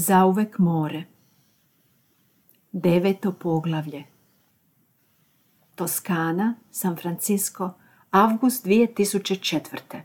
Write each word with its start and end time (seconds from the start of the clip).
Zauvek 0.00 0.58
more. 0.58 1.04
Deveto 2.72 3.32
poglavlje. 3.32 4.04
Toskana, 5.74 6.54
San 6.70 6.96
Francisco, 6.96 7.70
avgust 8.10 8.66
2004. 8.66 10.00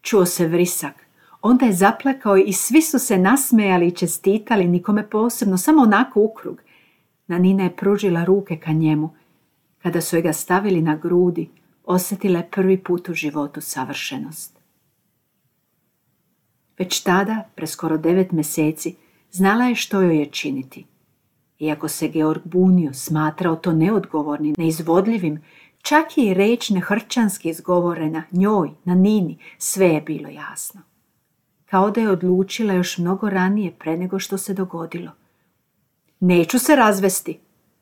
Čuo 0.00 0.26
se 0.26 0.46
vrisak. 0.46 0.94
Onda 1.42 1.66
je 1.66 1.72
zaplakao 1.72 2.36
i 2.36 2.52
svi 2.52 2.82
su 2.82 2.98
se 2.98 3.18
nasmejali 3.18 3.86
i 3.86 3.94
čestitali, 3.94 4.68
nikome 4.68 5.10
posebno, 5.10 5.58
samo 5.58 5.82
onako 5.82 6.20
ukrug. 6.20 6.60
Nanina 7.26 7.64
je 7.64 7.76
pružila 7.76 8.24
ruke 8.24 8.56
ka 8.56 8.72
njemu. 8.72 9.14
Kada 9.82 10.00
su 10.00 10.22
ga 10.22 10.32
stavili 10.32 10.82
na 10.82 10.96
grudi, 10.96 11.50
osjetila 11.84 12.38
je 12.38 12.50
prvi 12.50 12.84
put 12.84 13.08
u 13.08 13.14
životu 13.14 13.60
savršenost. 13.60 14.57
Već 16.78 17.00
tada, 17.00 17.44
preskoro 17.54 17.96
devet 17.96 18.32
mjeseci, 18.32 18.96
znala 19.30 19.64
je 19.64 19.74
što 19.74 20.00
joj 20.00 20.18
je 20.18 20.26
činiti. 20.26 20.84
Iako 21.58 21.88
se 21.88 22.08
Georg 22.08 22.42
bunio, 22.44 22.94
smatrao 22.94 23.56
to 23.56 23.72
neodgovornim, 23.72 24.54
neizvodljivim, 24.58 25.42
čak 25.82 26.18
i 26.18 26.34
reč 26.34 26.70
nehrčanski 26.70 27.48
izgovorena 27.48 28.22
njoj, 28.32 28.70
na 28.84 28.94
Nini, 28.94 29.38
sve 29.58 29.86
je 29.86 30.00
bilo 30.00 30.28
jasno. 30.28 30.80
Kao 31.66 31.90
da 31.90 32.00
je 32.00 32.10
odlučila 32.10 32.74
još 32.74 32.98
mnogo 32.98 33.30
ranije 33.30 33.72
pre 33.78 33.96
nego 33.96 34.18
što 34.18 34.38
se 34.38 34.54
dogodilo. 34.54 35.10
Neću 36.20 36.58
se 36.58 36.76
razvesti, 36.76 37.38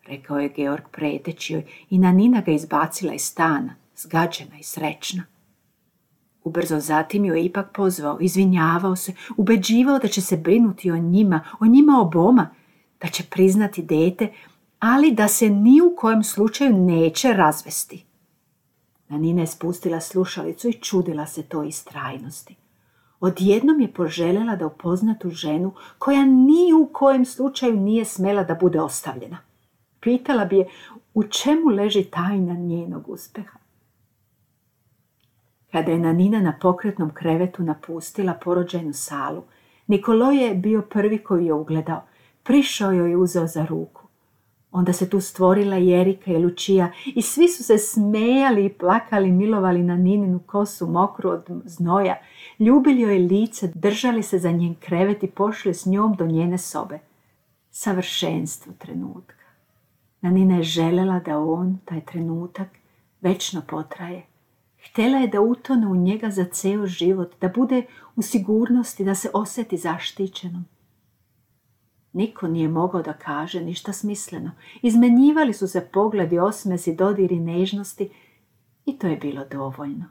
rekao 0.06 0.39
je 0.39 0.49
Georg 0.49 0.84
preteći 0.93 1.53
joj 1.53 1.65
i 1.91 1.99
na 1.99 2.12
Nina 2.12 2.41
ga 2.41 2.53
izbacila 2.53 3.15
iz 3.15 3.23
stana, 3.23 3.75
zgađena 3.97 4.59
i 4.59 4.62
srećna. 4.62 5.23
Ubrzo 6.47 6.81
zatim 6.81 7.25
ju 7.25 7.35
je 7.35 7.45
ipak 7.45 7.73
pozvao, 7.73 8.19
izvinjavao 8.21 8.97
se, 8.97 9.13
ubeđivao 9.37 9.99
da 9.99 10.09
će 10.09 10.21
se 10.21 10.37
brinuti 10.37 10.91
o 10.91 10.97
njima, 10.97 11.41
o 11.61 11.67
njima 11.67 12.01
oboma, 12.01 12.51
da 13.01 13.09
će 13.09 13.23
priznati 13.31 13.83
dete, 13.83 14.33
ali 14.79 15.13
da 15.13 15.29
se 15.29 15.51
ni 15.51 15.81
u 15.81 15.97
kojem 15.97 16.23
slučaju 16.23 16.73
neće 16.73 17.33
razvesti. 17.33 18.05
Nanina 19.09 19.41
je 19.41 19.47
spustila 19.47 20.01
slušalicu 20.01 20.69
i 20.69 20.73
čudila 20.73 21.27
se 21.27 21.43
toj 21.43 21.69
istrajnosti. 21.69 22.57
Odjednom 23.21 23.81
je 23.81 23.93
poželjela 23.93 24.57
da 24.57 24.67
upozna 24.67 25.15
tu 25.19 25.31
ženu 25.31 25.73
koja 25.99 26.25
ni 26.25 26.73
u 26.83 26.89
kojem 26.93 27.25
slučaju 27.25 27.77
nije 27.77 28.05
smela 28.05 28.45
da 28.45 28.55
bude 28.55 28.81
ostavljena. 28.81 29.39
Pitala 30.01 30.45
bi 30.45 30.57
je 30.57 30.69
u 31.15 31.23
čemu 31.23 31.69
leži 31.69 32.05
tajna 32.05 32.55
njenog 32.55 33.09
uspjeha. 33.09 33.66
Kada 35.77 35.93
je 35.93 35.99
Nanina 35.99 36.41
na 36.41 36.53
pokretnom 36.61 37.11
krevetu 37.11 37.63
napustila 37.63 38.35
porođajnu 38.35 38.93
salu, 38.93 39.43
Nikolo 39.87 40.31
je 40.31 40.55
bio 40.55 40.83
prvi 40.83 41.19
koji 41.19 41.47
je 41.47 41.53
ugledao. 41.53 42.03
Prišao 42.43 42.93
joj 42.93 43.11
i 43.11 43.17
uzeo 43.17 43.47
za 43.47 43.67
ruku. 43.67 44.03
Onda 44.73 44.93
se 44.93 45.11
tu 45.11 45.21
stvorila 45.21 45.79
i 45.79 45.93
Erika 45.93 46.31
i 46.31 46.39
Lučija 46.39 46.93
i 47.07 47.23
svi 47.23 47.49
su 47.49 47.65
se 47.65 47.79
smejali 47.79 48.65
i 48.65 48.73
plakali, 48.73 49.33
milovali 49.33 49.83
na 49.83 49.97
Nininu 49.97 50.39
kosu 50.47 50.87
mokru 50.87 51.31
od 51.31 51.45
znoja, 51.65 52.17
ljubili 52.59 53.00
joj 53.00 53.19
lice, 53.19 53.73
držali 53.75 54.23
se 54.23 54.39
za 54.39 54.50
njen 54.50 54.75
krevet 54.75 55.23
i 55.23 55.31
pošli 55.31 55.75
s 55.75 55.87
njom 55.87 56.15
do 56.15 56.27
njene 56.27 56.59
sobe. 56.59 56.99
Savršenstvo 57.71 58.73
trenutka. 58.79 59.45
Nanina 60.21 60.56
je 60.56 60.62
želela 60.62 61.21
da 61.21 61.39
on, 61.39 61.79
taj 61.84 62.00
trenutak, 62.00 62.69
večno 63.21 63.62
potraje. 63.67 64.36
Htjela 64.91 65.19
je 65.19 65.29
da 65.29 65.41
utone 65.41 65.87
u 65.87 65.97
njega 65.97 66.31
za 66.31 66.45
ceo 66.45 66.87
život, 66.87 67.35
da 67.41 67.49
bude 67.49 67.87
u 68.17 68.23
sigurnosti, 68.23 69.05
da 69.05 69.15
se 69.15 69.31
osjeti 69.35 69.77
zaštićenom. 69.77 70.65
Niko 72.13 72.49
nije 72.49 72.69
mogao 72.69 73.03
da 73.03 73.13
kaže 73.13 73.61
ništa 73.61 73.93
smisleno. 73.93 74.51
Izmenjivali 74.83 75.53
su 75.53 75.69
se 75.69 75.89
pogledi, 75.93 76.39
osmesi, 76.39 76.97
dodiri 76.97 77.41
nežnosti 77.41 78.11
i 78.85 78.99
to 78.99 79.07
je 79.07 79.17
bilo 79.17 79.45
dovoljno. 79.45 80.05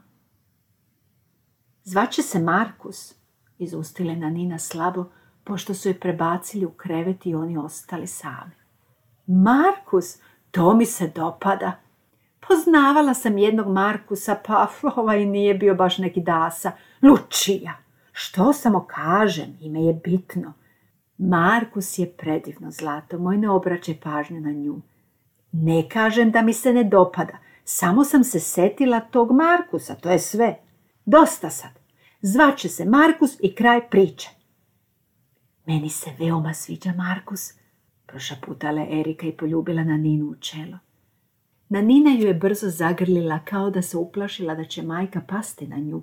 Zvaće 1.84 2.22
se 2.22 2.38
Markus, 2.38 3.14
izustile 3.58 4.16
na 4.16 4.30
Nina 4.30 4.58
slabo, 4.58 5.04
pošto 5.44 5.74
su 5.74 5.88
je 5.88 6.00
prebacili 6.00 6.66
u 6.66 6.70
krevet 6.70 7.26
i 7.26 7.34
oni 7.34 7.58
ostali 7.58 8.06
sami. 8.06 8.52
Markus, 9.26 10.18
to 10.50 10.74
mi 10.74 10.86
se 10.86 11.12
dopada. 11.14 11.72
Poznavala 12.48 13.14
sam 13.14 13.38
jednog 13.38 13.66
Markusa, 13.66 14.36
pa 14.46 14.68
ovaj 14.96 15.26
nije 15.26 15.54
bio 15.54 15.74
baš 15.74 15.98
neki 15.98 16.20
dasa. 16.20 16.72
Lučija, 17.02 17.72
što 18.12 18.52
samo 18.52 18.86
kažem, 18.86 19.56
ime 19.60 19.82
je 19.82 19.94
bitno. 20.04 20.52
Markus 21.18 21.98
je 21.98 22.12
predivno 22.12 22.70
zlato, 22.70 23.18
moj 23.18 23.36
ne 23.36 23.50
obraćaj 23.50 24.00
pažnju 24.00 24.40
na 24.40 24.52
nju. 24.52 24.80
Ne 25.52 25.88
kažem 25.88 26.30
da 26.30 26.42
mi 26.42 26.52
se 26.52 26.72
ne 26.72 26.84
dopada, 26.84 27.38
samo 27.64 28.04
sam 28.04 28.24
se 28.24 28.40
setila 28.40 29.00
tog 29.00 29.32
Markusa, 29.32 29.94
to 29.94 30.10
je 30.10 30.18
sve. 30.18 30.56
Dosta 31.04 31.50
sad. 31.50 31.70
Zvaće 32.20 32.68
se 32.68 32.84
Markus 32.84 33.36
i 33.40 33.54
kraj 33.54 33.90
priče. 33.90 34.28
Meni 35.66 35.90
se 35.90 36.10
veoma 36.18 36.54
sviđa 36.54 36.92
Markus, 36.92 37.52
prošaputala 38.06 38.86
Erika 38.90 39.26
i 39.26 39.36
poljubila 39.36 39.84
na 39.84 39.96
Ninu 39.96 40.26
u 40.26 40.34
čelo. 40.34 40.78
Na 41.68 41.80
Nina 41.80 42.10
ju 42.10 42.26
je 42.26 42.34
brzo 42.34 42.70
zagrlila 42.70 43.38
kao 43.44 43.70
da 43.70 43.82
se 43.82 43.96
uplašila 43.96 44.54
da 44.54 44.64
će 44.64 44.82
majka 44.82 45.20
pasti 45.28 45.66
na 45.66 45.76
nju. 45.76 46.02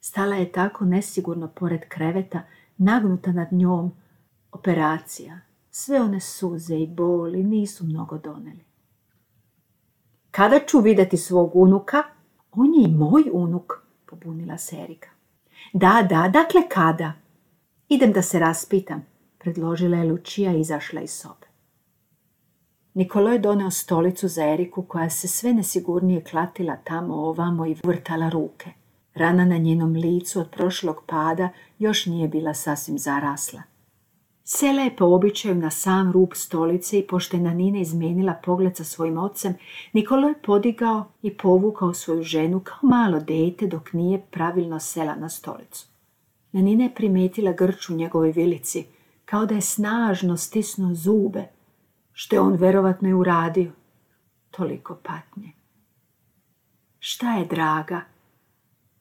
Stala 0.00 0.36
je 0.36 0.52
tako 0.52 0.84
nesigurno 0.84 1.48
pored 1.48 1.80
kreveta, 1.88 2.42
nagnuta 2.76 3.32
nad 3.32 3.52
njom, 3.52 3.92
operacija, 4.52 5.40
sve 5.70 6.00
one 6.00 6.20
suze 6.20 6.76
i 6.76 6.86
boli 6.86 7.44
nisu 7.44 7.84
mnogo 7.84 8.18
doneli. 8.18 8.64
Kada 10.30 10.60
ću 10.66 10.80
vidjeti 10.80 11.16
svog 11.16 11.56
unuka? 11.56 12.02
On 12.52 12.74
je 12.74 12.84
i 12.84 12.92
moj 12.92 13.24
unuk, 13.32 13.72
pobunila 14.06 14.58
se 14.58 14.76
Erika. 14.76 15.08
Da, 15.72 16.06
da, 16.08 16.30
dakle 16.32 16.68
kada? 16.68 17.12
Idem 17.88 18.12
da 18.12 18.22
se 18.22 18.38
raspitam, 18.38 19.06
predložila 19.38 19.96
je 19.96 20.04
Lučija 20.04 20.52
i 20.52 20.60
izašla 20.60 21.00
iz 21.00 21.10
sobe. 21.10 21.53
Nikolo 22.94 23.30
je 23.30 23.38
doneo 23.38 23.70
stolicu 23.70 24.28
za 24.28 24.44
Eriku 24.44 24.82
koja 24.82 25.10
se 25.10 25.28
sve 25.28 25.52
nesigurnije 25.52 26.24
klatila 26.24 26.76
tamo 26.76 27.14
ovamo 27.14 27.66
i 27.66 27.76
vrtala 27.84 28.28
ruke. 28.28 28.70
Rana 29.14 29.44
na 29.44 29.56
njenom 29.58 29.92
licu 29.92 30.40
od 30.40 30.50
prošlog 30.50 31.02
pada 31.06 31.48
još 31.78 32.06
nije 32.06 32.28
bila 32.28 32.54
sasvim 32.54 32.98
zarasla. 32.98 33.62
Sela 34.44 34.82
je 34.82 34.96
po 34.96 35.04
običaju 35.04 35.54
na 35.54 35.70
sam 35.70 36.12
rub 36.12 36.28
stolice 36.34 36.98
i 36.98 37.06
pošto 37.06 37.36
je 37.36 37.42
Nanina 37.42 37.78
izmenila 37.78 38.34
pogled 38.44 38.76
sa 38.76 38.84
svojim 38.84 39.18
ocem, 39.18 39.54
Nikolo 39.92 40.28
je 40.28 40.34
podigao 40.42 41.04
i 41.22 41.36
povukao 41.36 41.94
svoju 41.94 42.22
ženu 42.22 42.60
kao 42.60 42.78
malo 42.82 43.20
dete 43.20 43.66
dok 43.66 43.92
nije 43.92 44.22
pravilno 44.30 44.80
sela 44.80 45.14
na 45.14 45.28
stolicu. 45.28 45.86
Nanina 46.52 46.84
je 46.84 46.94
primetila 46.94 47.52
grč 47.52 47.90
u 47.90 47.94
njegovoj 47.94 48.32
vilici, 48.32 48.84
kao 49.24 49.46
da 49.46 49.54
je 49.54 49.60
snažno 49.60 50.36
stisnuo 50.36 50.94
zube, 50.94 51.44
što 52.14 52.36
je 52.36 52.40
on 52.40 52.52
verovatno 52.52 53.08
i 53.08 53.12
uradio. 53.12 53.72
Toliko 54.50 54.94
patnje. 54.94 55.52
Šta 56.98 57.34
je, 57.34 57.46
draga? 57.46 58.00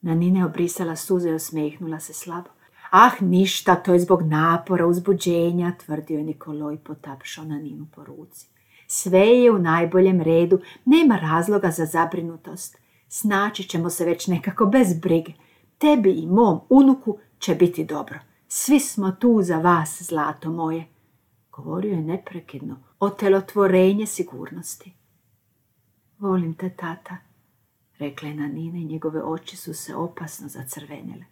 Nanina 0.02 0.40
je 0.40 0.46
obrisala 0.46 0.96
suze 0.96 1.30
i 1.30 1.34
osmehnula 1.34 2.00
se 2.00 2.14
slabo. 2.14 2.50
Ah, 2.92 3.12
ništa, 3.20 3.76
to 3.76 3.94
je 3.94 4.00
zbog 4.00 4.22
napora, 4.22 4.88
uzbuđenja, 4.88 5.72
tvrdio 5.86 6.18
je 6.18 6.24
Nikoloj 6.24 6.78
potapšao 6.78 7.46
na 7.46 7.58
Ninu 7.58 7.88
po 7.96 8.04
ruci. 8.04 8.48
Sve 8.88 9.20
je 9.20 9.52
u 9.52 9.60
najboljem 9.60 10.22
redu, 10.22 10.60
nema 10.86 11.18
razloga 11.18 11.72
za 11.72 11.86
zabrinutost. 11.86 12.78
Snaći 13.10 13.64
ćemo 13.64 13.90
se 13.90 14.06
već 14.06 14.28
nekako 14.28 14.66
bez 14.66 15.00
brige. 15.00 15.34
Tebi 15.78 16.12
i 16.12 16.28
mom 16.28 16.60
unuku 16.70 17.18
će 17.40 17.56
biti 17.56 17.86
dobro. 17.86 18.20
Svi 18.48 18.80
smo 18.80 19.12
tu 19.12 19.42
za 19.42 19.58
vas, 19.58 20.04
zlato 20.04 20.52
moje. 20.52 20.86
Govorio 21.52 21.92
je 21.92 22.02
neprekidno, 22.02 22.78
otelotvorenje 23.04 24.06
sigurnosti. 24.06 24.94
Volim 26.18 26.54
te, 26.54 26.70
tata, 26.70 27.18
rekla 28.00 28.30
je 28.30 28.36
Nanina 28.36 28.78
i 28.78 28.86
njegove 28.86 29.24
oči 29.24 29.58
su 29.58 29.74
se 29.74 29.96
opasno 29.96 30.48
zacrvenile. 30.48 31.26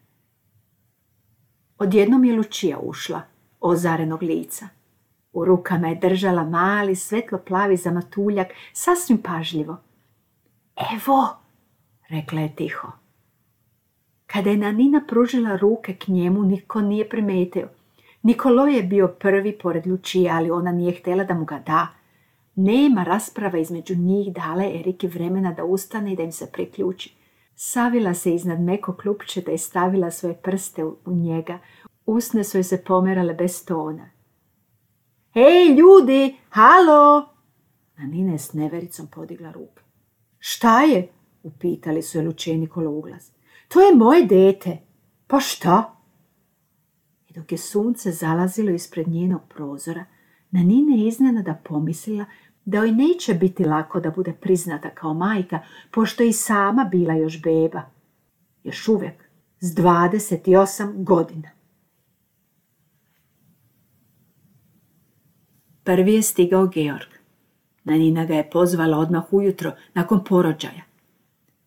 Odjednom 1.77 2.25
je 2.25 2.35
Lučija 2.35 2.79
ušla, 2.79 3.21
ozarenog 3.59 4.23
lica. 4.23 4.67
U 5.33 5.45
rukama 5.45 5.87
je 5.87 5.95
držala 5.95 6.43
mali, 6.43 6.95
svetlo 6.95 7.37
plavi 7.37 7.77
zamatuljak, 7.77 8.47
sasvim 8.73 9.21
pažljivo. 9.21 9.77
Evo, 10.93 11.37
rekla 12.09 12.41
je 12.41 12.55
tiho. 12.55 12.91
Kada 14.27 14.49
je 14.49 14.57
Nanina 14.57 15.01
pružila 15.07 15.55
ruke 15.55 15.93
k 15.93 16.07
njemu, 16.07 16.43
niko 16.43 16.81
nije 16.81 17.09
primetio. 17.09 17.69
Nikolo 18.23 18.65
je 18.65 18.83
bio 18.83 19.07
prvi 19.07 19.57
pored 19.57 19.87
Lučije, 19.87 20.31
ali 20.31 20.51
ona 20.51 20.71
nije 20.71 20.91
htjela 20.91 21.23
da 21.23 21.33
mu 21.33 21.45
ga 21.45 21.63
da. 21.65 21.87
Nema 22.55 23.03
rasprava 23.03 23.57
između 23.57 23.95
njih 23.95 24.33
dale 24.33 24.79
Eriki 24.79 25.07
vremena 25.07 25.53
da 25.53 25.63
ustane 25.63 26.13
i 26.13 26.15
da 26.15 26.23
im 26.23 26.31
se 26.31 26.51
priključi. 26.51 27.15
Savila 27.55 28.13
se 28.13 28.35
iznad 28.35 28.61
meko 28.61 28.93
klupčeta 28.93 29.51
i 29.51 29.57
stavila 29.57 30.11
svoje 30.11 30.35
prste 30.35 30.85
u 30.85 30.95
njega. 31.05 31.59
Usne 32.05 32.43
su 32.43 32.57
joj 32.57 32.63
se 32.63 32.83
pomerale 32.83 33.33
bez 33.33 33.65
tona. 33.65 34.09
Hej, 35.33 35.75
ljudi, 35.77 36.35
halo! 36.49 37.29
Nanina 37.97 38.31
je 38.31 38.39
s 38.39 38.53
nevericom 38.53 39.07
podigla 39.07 39.51
ruke. 39.51 39.81
Šta 40.39 40.81
je? 40.81 41.07
Upitali 41.43 42.01
su 42.01 42.17
je 42.17 42.23
lučeni 42.25 42.67
kolo 42.67 42.91
uglas. 42.91 43.31
To 43.67 43.81
je 43.81 43.95
moje 43.95 44.25
dete. 44.25 44.77
Pa 45.27 45.39
šta? 45.39 46.00
I 47.31 47.33
dok 47.33 47.51
je 47.51 47.57
sunce 47.57 48.11
zalazilo 48.11 48.71
ispred 48.71 49.07
njenog 49.07 49.41
prozora, 49.49 50.05
Nanina 50.51 50.95
je 50.95 51.07
iznenada 51.07 51.61
pomislila 51.63 52.25
da 52.65 52.77
joj 52.77 52.91
neće 52.91 53.33
biti 53.33 53.65
lako 53.65 53.99
da 53.99 54.11
bude 54.11 54.33
priznata 54.33 54.89
kao 54.89 55.13
majka, 55.13 55.59
pošto 55.91 56.23
je 56.23 56.29
i 56.29 56.33
sama 56.33 56.83
bila 56.83 57.13
još 57.13 57.41
beba. 57.41 57.81
Još 58.63 58.87
uvijek, 58.87 59.23
s 59.59 59.75
28 59.75 61.03
godina. 61.03 61.49
Prvi 65.83 66.13
je 66.13 66.21
stigao 66.21 66.67
Georg. 66.67 67.09
Nanina 67.83 68.25
ga 68.25 68.33
je 68.33 68.49
pozvala 68.49 68.97
odmah 68.97 69.33
ujutro, 69.33 69.71
nakon 69.93 70.23
porođaja. 70.23 70.83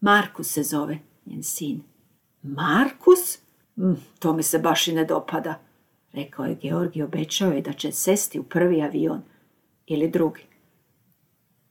Markus 0.00 0.52
se 0.52 0.62
zove, 0.62 0.98
njen 1.26 1.42
sin. 1.42 1.82
Markus? 2.42 3.43
Mm, 3.76 3.94
to 4.18 4.32
mi 4.32 4.42
se 4.42 4.58
baš 4.58 4.88
i 4.88 4.94
ne 4.94 5.04
dopada, 5.04 5.60
rekao 6.12 6.44
je 6.44 6.54
Georg 6.54 6.96
i 6.96 7.02
obećao 7.02 7.52
je 7.52 7.62
da 7.62 7.72
će 7.72 7.92
sesti 7.92 8.38
u 8.38 8.42
prvi 8.42 8.82
avion 8.82 9.22
ili 9.86 10.10
drugi. 10.10 10.42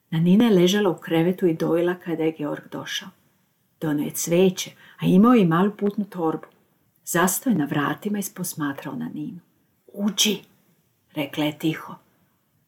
Nanina 0.09 0.45
je 0.45 0.55
ležala 0.55 0.89
u 0.89 0.97
krevetu 0.97 1.47
i 1.47 1.53
dojela 1.53 1.95
kada 1.95 2.23
je 2.23 2.31
Georg 2.31 2.63
došao. 2.71 3.09
Donio 3.81 4.05
je 4.05 4.11
cveće, 4.11 4.71
a 4.99 5.05
imao 5.05 5.33
je 5.33 5.41
i 5.41 5.45
malu 5.45 5.71
putnu 5.71 6.05
torbu. 6.05 6.47
Zastao 7.05 7.51
je 7.51 7.57
na 7.57 7.65
vratima 7.65 8.19
i 8.19 8.23
posmatrao 8.35 8.95
na 8.95 9.09
Ninu. 9.13 9.39
Uđi, 9.93 10.41
rekla 11.13 11.45
je 11.45 11.59
tiho. 11.59 11.95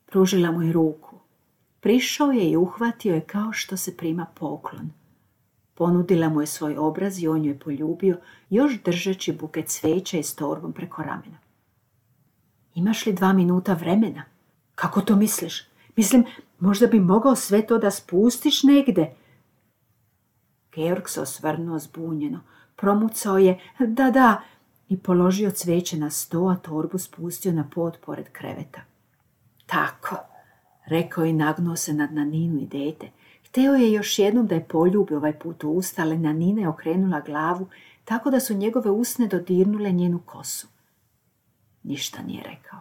Pružila 0.05 0.51
mu 0.51 0.61
je 0.61 0.73
ruku. 0.73 1.15
Prišao 1.79 2.31
je 2.31 2.49
i 2.49 2.57
uhvatio 2.57 3.15
je 3.15 3.21
kao 3.21 3.53
što 3.53 3.77
se 3.77 3.97
prima 3.97 4.25
poklon. 4.39 4.89
Ponudila 5.75 6.29
mu 6.29 6.41
je 6.41 6.47
svoj 6.47 6.77
obraz 6.77 7.23
i 7.23 7.27
on 7.27 7.45
ju 7.45 7.51
je 7.51 7.59
poljubio, 7.59 8.17
još 8.49 8.83
držeći 8.83 9.33
buket 9.33 9.67
cveća 9.67 10.17
i 10.17 10.23
s 10.23 10.35
torbom 10.35 10.73
preko 10.73 11.01
ramena. 11.03 11.37
Imaš 12.75 13.05
li 13.05 13.13
dva 13.13 13.33
minuta 13.33 13.73
vremena? 13.73 14.23
Kako 14.75 15.01
to 15.01 15.15
misliš? 15.15 15.67
Mislim, 15.95 16.25
možda 16.59 16.87
bi 16.87 16.99
mogao 16.99 17.35
sve 17.35 17.67
to 17.67 17.77
da 17.77 17.91
spustiš 17.91 18.63
negde. 18.63 19.15
Georg 20.75 21.09
se 21.09 21.21
osvrnuo 21.21 21.79
zbunjeno. 21.79 22.39
Promucao 22.75 23.37
je, 23.37 23.59
da, 23.79 24.11
da, 24.11 24.41
i 24.89 24.97
položio 24.97 25.51
cveće 25.51 25.97
na 25.97 26.09
sto, 26.09 26.47
a 26.47 26.55
torbu 26.55 26.97
spustio 26.97 27.51
na 27.51 27.69
pod 27.73 27.97
pored 28.05 28.29
kreveta. 28.31 28.81
Tako, 29.65 30.15
rekao 30.85 31.25
i 31.25 31.33
nagnuo 31.33 31.75
se 31.75 31.93
nad 31.93 32.13
Naninu 32.13 32.59
i 32.59 32.65
dete. 32.65 33.09
Hteo 33.55 33.75
je 33.75 33.91
još 33.91 34.19
jednom 34.19 34.47
da 34.47 34.55
je 34.55 34.67
poljubi 34.67 35.15
ovaj 35.15 35.39
put 35.39 35.63
u 35.63 35.69
usta, 35.69 36.01
ali 36.01 36.17
Nanina 36.17 36.61
je 36.61 36.67
okrenula 36.67 37.19
glavu 37.19 37.67
tako 38.05 38.29
da 38.29 38.39
su 38.39 38.53
njegove 38.53 38.91
usne 38.91 39.27
dodirnule 39.27 39.91
njenu 39.91 40.19
kosu. 40.25 40.67
Ništa 41.83 42.21
nije 42.21 42.43
rekao. 42.43 42.79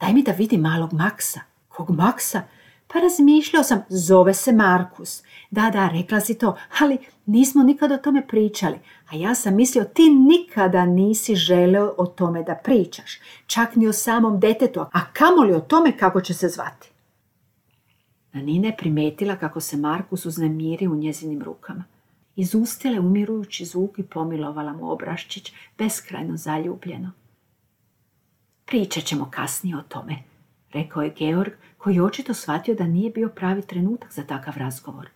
Daj 0.00 0.12
mi 0.12 0.22
da 0.22 0.32
vidi 0.32 0.58
malog 0.58 0.92
Maksa. 0.92 1.40
Kog 1.68 1.90
Maksa? 1.90 2.42
Pa 2.86 2.98
razmišljao 2.98 3.62
sam, 3.62 3.82
zove 3.88 4.34
se 4.34 4.52
Markus. 4.52 5.22
Da, 5.50 5.70
da, 5.70 5.88
rekla 5.88 6.20
si 6.20 6.38
to, 6.38 6.56
ali 6.80 6.98
nismo 7.26 7.62
nikada 7.62 7.94
o 7.94 7.98
tome 7.98 8.26
pričali. 8.26 8.78
A 9.10 9.16
ja 9.16 9.34
sam 9.34 9.56
mislio, 9.56 9.84
ti 9.84 10.10
nikada 10.10 10.86
nisi 10.86 11.34
želeo 11.34 11.94
o 11.98 12.06
tome 12.06 12.42
da 12.42 12.54
pričaš. 12.54 13.18
Čak 13.46 13.76
ni 13.76 13.88
o 13.88 13.92
samom 13.92 14.40
detetu, 14.40 14.80
a 14.80 15.12
kamoli 15.12 15.52
o 15.52 15.60
tome 15.60 15.98
kako 15.98 16.20
će 16.20 16.34
se 16.34 16.48
zvati. 16.48 16.91
Nanina 18.32 18.66
je 18.66 18.76
primetila 18.76 19.36
kako 19.36 19.60
se 19.60 19.76
Markus 19.76 20.26
uznemiri 20.26 20.88
u 20.88 20.94
njezinim 20.94 21.42
rukama. 21.42 21.84
Izustila 22.36 22.94
je 22.94 23.00
umirujući 23.00 23.64
zvuk 23.64 23.98
i 23.98 24.02
pomilovala 24.02 24.72
mu 24.72 24.90
obraščić, 24.90 25.52
beskrajno 25.78 26.36
zaljubljeno. 26.36 27.10
Pričat 28.64 29.04
ćemo 29.04 29.28
kasnije 29.30 29.76
o 29.76 29.82
tome, 29.82 30.16
rekao 30.72 31.02
je 31.02 31.14
Georg, 31.18 31.52
koji 31.78 32.00
očito 32.00 32.34
shvatio 32.34 32.74
da 32.74 32.86
nije 32.86 33.10
bio 33.10 33.28
pravi 33.28 33.62
trenutak 33.62 34.12
za 34.12 34.22
takav 34.22 34.54
razgovor. 34.56 35.08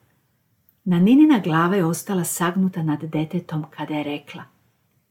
Naninina 0.84 1.38
glava 1.44 1.76
je 1.76 1.84
ostala 1.84 2.24
sagnuta 2.24 2.82
nad 2.82 3.04
detetom 3.04 3.64
kada 3.70 3.94
je 3.94 4.04
rekla 4.04 4.42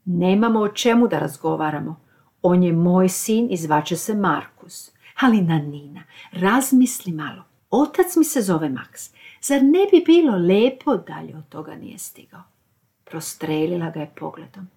Nemamo 0.06 0.60
o 0.60 0.68
čemu 0.68 1.08
da 1.08 1.20
razgovaramo. 1.20 2.00
On 2.42 2.64
je 2.64 2.74
moj 2.74 3.10
sin 3.10 3.48
i 3.52 3.58
zvače 3.58 3.96
se 3.96 4.16
Markus. 4.16 4.92
Ali 5.22 5.42
Nanina, 5.42 6.04
razmisli 6.32 7.12
malo. 7.12 7.44
Otac 7.76 8.16
mi 8.16 8.24
se 8.24 8.42
zove 8.42 8.70
Max. 8.70 9.10
Zar 9.42 9.64
ne 9.64 9.88
bi 9.92 10.04
bilo 10.06 10.38
lepo 10.38 10.98
dalje 10.98 11.38
od 11.38 11.50
toga 11.50 11.76
nije 11.76 11.98
stigao? 11.98 12.44
Prostrelila 13.04 13.90
ga 13.90 14.00
je 14.00 14.12
pogledom. 14.16 14.68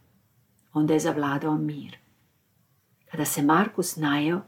Onda 0.73 0.95
je 0.95 1.01
zavladao 1.01 1.59
mir. 1.59 1.97
Kada 3.11 3.25
se 3.25 3.43
Markus 3.43 3.97
najeo, 3.97 4.41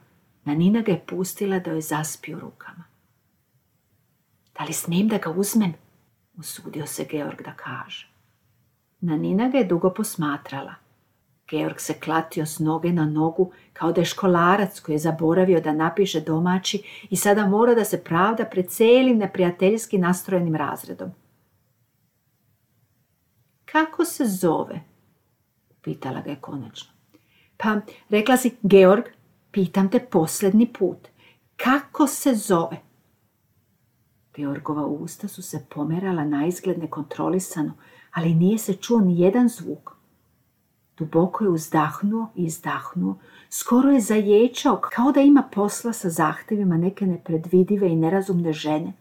Nanina 0.44 0.80
ga 0.80 0.92
je 0.92 1.04
pustila 1.06 1.58
da 1.58 1.70
joj 1.70 1.80
zaspi 1.80 2.34
rukama. 2.34 2.84
Da 4.58 4.64
li 4.64 4.72
smijem 4.72 5.08
da 5.08 5.18
ga 5.18 5.30
uzmem? 5.30 5.74
Usudio 6.36 6.86
se 6.86 7.06
Georg 7.10 7.42
da 7.42 7.52
kaže. 7.52 8.08
Nanina 9.00 9.48
ga 9.48 9.58
je 9.58 9.64
dugo 9.64 9.90
posmatrala. 9.90 10.74
Georg 11.50 11.80
se 11.80 11.94
klatio 11.94 12.46
s 12.46 12.58
noge 12.58 12.92
na 12.92 13.06
nogu 13.06 13.52
kao 13.72 13.92
da 13.92 14.00
je 14.00 14.04
školarac 14.04 14.80
koji 14.80 14.94
je 14.94 14.98
zaboravio 14.98 15.60
da 15.60 15.72
napiše 15.72 16.20
domaći 16.20 16.82
i 17.10 17.16
sada 17.16 17.46
mora 17.46 17.74
da 17.74 17.84
se 17.84 18.04
pravda 18.04 18.44
pred 18.44 18.68
celim 18.68 19.18
neprijateljski 19.18 19.98
nastrojenim 19.98 20.56
razredom. 20.56 21.10
Kako 23.64 24.04
se 24.04 24.24
zove? 24.24 24.80
Pitala 25.82 26.20
ga 26.20 26.30
je 26.30 26.36
konačno. 26.40 26.92
Pa, 27.56 27.80
rekla 28.08 28.36
si, 28.36 28.56
Georg, 28.62 29.04
pitam 29.50 29.90
te 29.90 29.98
posljednji 29.98 30.72
put. 30.78 31.08
Kako 31.56 32.06
se 32.06 32.34
zove? 32.34 32.76
Georgova 34.36 34.86
usta 34.86 35.28
su 35.28 35.42
se 35.42 35.66
pomerala 35.74 36.24
na 36.24 36.46
izgled 36.46 36.78
nekontrolisano, 36.78 37.72
ali 38.10 38.34
nije 38.34 38.58
se 38.58 38.74
čuo 38.74 39.00
ni 39.00 39.20
jedan 39.20 39.48
zvuk. 39.48 39.99
Duboko 41.00 41.44
je 41.44 41.50
uzdahnuo 41.50 42.28
i 42.34 42.44
izdahnuo, 42.44 43.18
skoro 43.50 43.90
je 43.90 44.00
zaječao 44.00 44.80
kao 44.92 45.12
da 45.12 45.20
ima 45.20 45.42
posla 45.52 45.92
sa 45.92 46.08
zahtjevima 46.08 46.76
neke 46.76 47.06
nepredvidive 47.06 47.88
i 47.88 47.96
nerazumne 47.96 48.52
žene, 48.52 48.92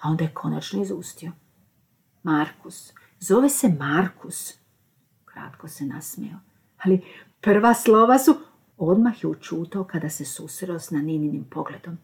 a 0.00 0.08
onda 0.08 0.24
je 0.24 0.34
konačno 0.34 0.82
izustio. 0.82 1.32
Markus, 2.22 2.92
zove 3.20 3.48
se 3.48 3.68
Markus. 3.68 4.54
Kratko 5.24 5.68
se 5.68 5.84
nasmijao, 5.84 6.38
ali 6.82 7.00
prva 7.40 7.74
slova 7.74 8.18
su 8.18 8.34
odmah 8.76 9.24
je 9.24 9.28
učutao 9.28 9.84
kada 9.84 10.08
se 10.08 10.24
susreo 10.24 10.78
s 10.78 10.90
Nanininim 10.90 11.44
pogledom. 11.50 11.98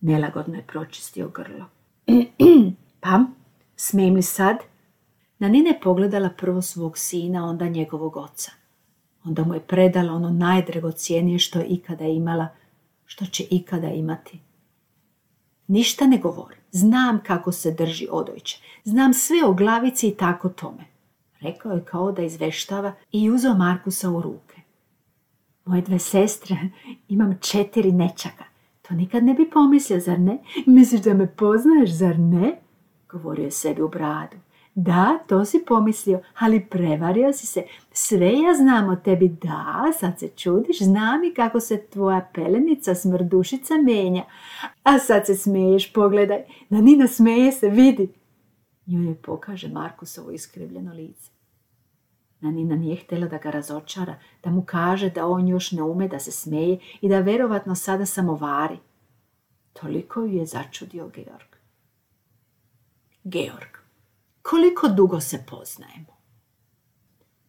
Nelagodno 0.00 0.54
je 0.54 0.66
pročistio 0.66 1.28
grlo. 1.28 1.66
pa, 3.02 3.24
smijem 3.76 4.14
li 4.14 4.22
sad? 4.22 4.56
Nanina 5.38 5.68
je 5.68 5.80
pogledala 5.80 6.30
prvo 6.38 6.62
svog 6.62 6.98
sina, 6.98 7.44
onda 7.44 7.68
njegovog 7.68 8.16
oca. 8.16 8.61
Onda 9.24 9.44
mu 9.44 9.54
je 9.54 9.60
predala 9.60 10.12
ono 10.12 10.30
najdragocijenije 10.30 11.38
što 11.38 11.58
je 11.58 11.66
ikada 11.66 12.04
imala, 12.04 12.48
što 13.06 13.26
će 13.26 13.44
ikada 13.50 13.88
imati. 13.88 14.38
Ništa 15.66 16.06
ne 16.06 16.18
govori. 16.18 16.56
Znam 16.70 17.20
kako 17.26 17.52
se 17.52 17.70
drži 17.70 18.08
odojče. 18.10 18.58
Znam 18.84 19.14
sve 19.14 19.36
o 19.44 19.54
glavici 19.54 20.08
i 20.08 20.14
tako 20.14 20.48
tome. 20.48 20.84
Rekao 21.40 21.72
je 21.72 21.84
kao 21.84 22.12
da 22.12 22.22
izveštava 22.22 22.92
i 23.12 23.30
uzeo 23.30 23.54
Markusa 23.54 24.10
u 24.10 24.20
ruke. 24.22 24.60
Moje 25.64 25.82
dve 25.82 25.98
sestre, 25.98 26.56
imam 27.08 27.38
četiri 27.40 27.92
nečaka. 27.92 28.44
To 28.82 28.94
nikad 28.94 29.24
ne 29.24 29.34
bi 29.34 29.50
pomislio, 29.50 30.00
zar 30.00 30.20
ne? 30.20 30.38
Misliš 30.66 31.00
da 31.00 31.14
me 31.14 31.36
poznaješ, 31.36 31.90
zar 31.90 32.18
ne? 32.18 32.60
Govorio 33.10 33.44
je 33.44 33.50
sebi 33.50 33.82
u 33.82 33.88
bradu. 33.88 34.36
Da, 34.74 35.18
to 35.26 35.44
si 35.44 35.64
pomislio, 35.66 36.20
ali 36.38 36.66
prevario 36.70 37.32
si 37.32 37.46
se. 37.46 37.62
Sve 37.92 38.32
ja 38.32 38.54
znam 38.54 38.88
o 38.88 38.96
tebi, 38.96 39.28
da, 39.28 39.92
sad 40.00 40.18
se 40.18 40.28
čudiš, 40.28 40.78
znam 40.78 41.24
i 41.24 41.34
kako 41.34 41.60
se 41.60 41.86
tvoja 41.86 42.30
pelenica 42.34 42.94
smrdušica 42.94 43.74
menja. 43.74 44.24
A 44.82 44.98
sad 44.98 45.26
se 45.26 45.34
smiješ, 45.34 45.92
pogledaj, 45.92 46.44
da 46.70 46.80
Nina 46.80 47.08
smeje 47.08 47.52
se, 47.52 47.68
vidi. 47.68 48.08
Nju 48.86 49.02
je 49.02 49.14
pokaže 49.14 49.68
Markusovo 49.68 50.30
iskrivljeno 50.30 50.92
lice. 50.92 51.30
Nanina 52.40 52.76
nije 52.76 52.96
htjela 52.96 53.26
da 53.26 53.38
ga 53.38 53.50
razočara, 53.50 54.14
da 54.44 54.50
mu 54.50 54.62
kaže 54.66 55.10
da 55.10 55.26
on 55.26 55.48
još 55.48 55.72
ne 55.72 55.82
ume 55.82 56.08
da 56.08 56.18
se 56.18 56.32
smeje 56.32 56.78
i 57.00 57.08
da 57.08 57.20
verovatno 57.20 57.74
sada 57.74 58.06
samovari. 58.06 58.78
Toliko 59.72 60.20
ju 60.20 60.32
je 60.32 60.46
začudio 60.46 61.08
Georg. 61.08 61.56
Georg. 63.24 63.76
koliko 64.42 64.88
dugo 64.88 65.20
se 65.20 65.44
poznajemo? 65.50 66.21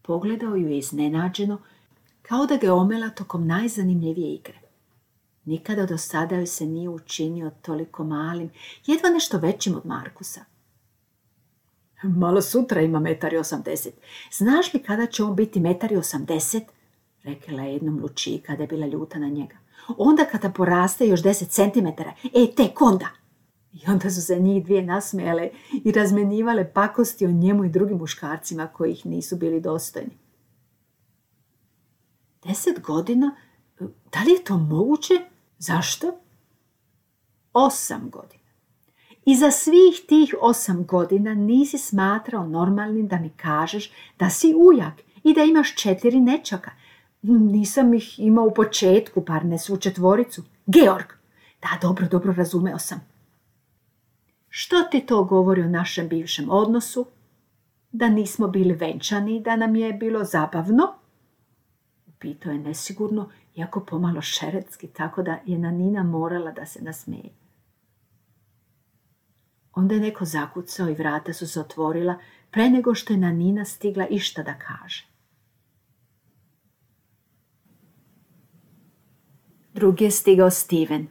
Pogledao 0.06 0.56
ju 0.56 0.68
je 0.68 0.78
iznenađeno, 0.78 1.58
kao 2.22 2.46
da 2.46 2.58
ga 2.58 2.74
omela 2.74 3.10
tokom 3.10 3.48
najzanimljivije 3.48 4.34
igre. 4.34 4.60
Nikada 5.46 5.86
do 5.86 5.98
sada 5.98 6.36
joj 6.36 6.48
se 6.48 6.66
nije 6.66 6.90
učinio 6.90 7.52
toliko 7.62 8.04
malim, 8.04 8.50
jedva 8.86 9.10
nešto 9.10 9.38
većim 9.38 9.76
od 9.76 9.86
Markusa. 9.86 10.46
Malo 12.04 12.42
sutra 12.42 12.82
ima 12.82 13.00
metar 13.00 13.34
i 13.34 13.38
osamdeset. 13.38 13.94
Znaš 14.32 14.74
li 14.74 14.84
kada 14.84 15.06
će 15.06 15.24
on 15.24 15.36
biti 15.36 15.60
metar 15.60 15.92
i 15.92 15.98
osamdeset? 15.98 16.64
Rekla 17.24 17.64
je 17.64 17.74
jednom 17.74 18.00
Lučiji 18.00 18.40
kada 18.46 18.64
je 18.64 18.68
bila 18.68 18.88
ljuta 18.88 19.20
na 19.20 19.28
njega. 19.28 19.56
Onda 19.98 20.26
kada 20.26 20.50
poraste 20.50 21.08
još 21.08 21.24
deset 21.24 21.50
centimetara. 21.50 22.14
E, 22.24 22.56
tek 22.56 22.82
onda. 22.82 23.23
I 23.74 23.82
onda 23.88 24.10
su 24.10 24.22
se 24.22 24.40
njih 24.40 24.66
dvije 24.66 24.82
nasmijale 24.82 25.50
i 25.84 25.92
razmenjivale 25.92 26.74
pakosti 26.74 27.26
o 27.26 27.32
njemu 27.32 27.66
i 27.66 27.70
drugim 27.70 27.98
muškarcima 27.98 28.68
koji 28.68 28.92
ih 28.92 29.06
nisu 29.06 29.36
bili 29.36 29.62
dostojni. 29.62 30.18
Deset 32.46 32.82
godina? 32.82 33.36
Da 33.80 34.24
li 34.26 34.32
je 34.32 34.44
to 34.44 34.58
moguće? 34.58 35.14
Zašto? 35.58 36.20
Osam 37.54 38.10
godina. 38.10 38.44
I 39.26 39.36
za 39.36 39.52
svih 39.52 40.02
tih 40.08 40.36
osam 40.42 40.86
godina 40.86 41.34
nisi 41.34 41.78
smatrao 41.78 42.48
normalnim 42.48 43.08
da 43.08 43.18
mi 43.20 43.30
kažeš 43.30 43.92
da 44.20 44.30
si 44.30 44.54
ujak 44.58 44.94
i 45.24 45.34
da 45.34 45.44
imaš 45.44 45.76
četiri 45.76 46.20
nečaka. 46.20 46.72
Nisam 47.22 47.94
ih 47.94 48.20
imao 48.20 48.46
u 48.46 48.54
početku, 48.54 49.26
par 49.26 49.46
ne 49.46 49.60
svu 49.60 49.78
četvoricu. 49.78 50.44
Georg! 50.66 51.06
Da, 51.62 51.70
dobro, 51.82 52.08
dobro, 52.08 52.34
razumeo 52.34 52.80
sam. 52.80 53.13
Što 54.56 54.84
ti 54.84 55.06
to 55.06 55.24
govori 55.24 55.62
o 55.62 55.70
našem 55.70 56.08
bivšem 56.08 56.50
odnosu? 56.50 57.06
Da 57.92 58.10
nismo 58.10 58.48
bili 58.48 58.74
venčani 58.74 59.36
i 59.36 59.40
da 59.42 59.56
nam 59.56 59.76
je 59.76 59.94
bilo 59.94 60.24
zabavno? 60.24 60.94
Upitao 62.08 62.52
je 62.52 62.60
nesigurno, 62.60 63.30
iako 63.56 63.80
pomalo 63.80 64.22
šeretski, 64.22 64.88
tako 64.88 65.24
da 65.24 65.40
je 65.46 65.58
Nanina 65.58 66.04
morala 66.04 66.52
da 66.52 66.66
se 66.66 66.84
nasmeje. 66.84 67.30
Onda 69.74 69.96
je 69.96 70.02
neko 70.02 70.26
zakucao 70.26 70.90
i 70.90 70.94
vrata 70.94 71.34
su 71.34 71.48
se 71.48 71.60
otvorila 71.60 72.20
pre 72.52 72.70
nego 72.70 72.96
što 72.96 73.14
je 73.14 73.20
Nanina 73.20 73.66
stigla 73.66 74.08
išta 74.08 74.44
da 74.44 74.54
kaže. 74.54 75.08
Drugi 79.74 80.04
je 80.04 80.12
stigao 80.12 80.50
Steven. 80.50 81.08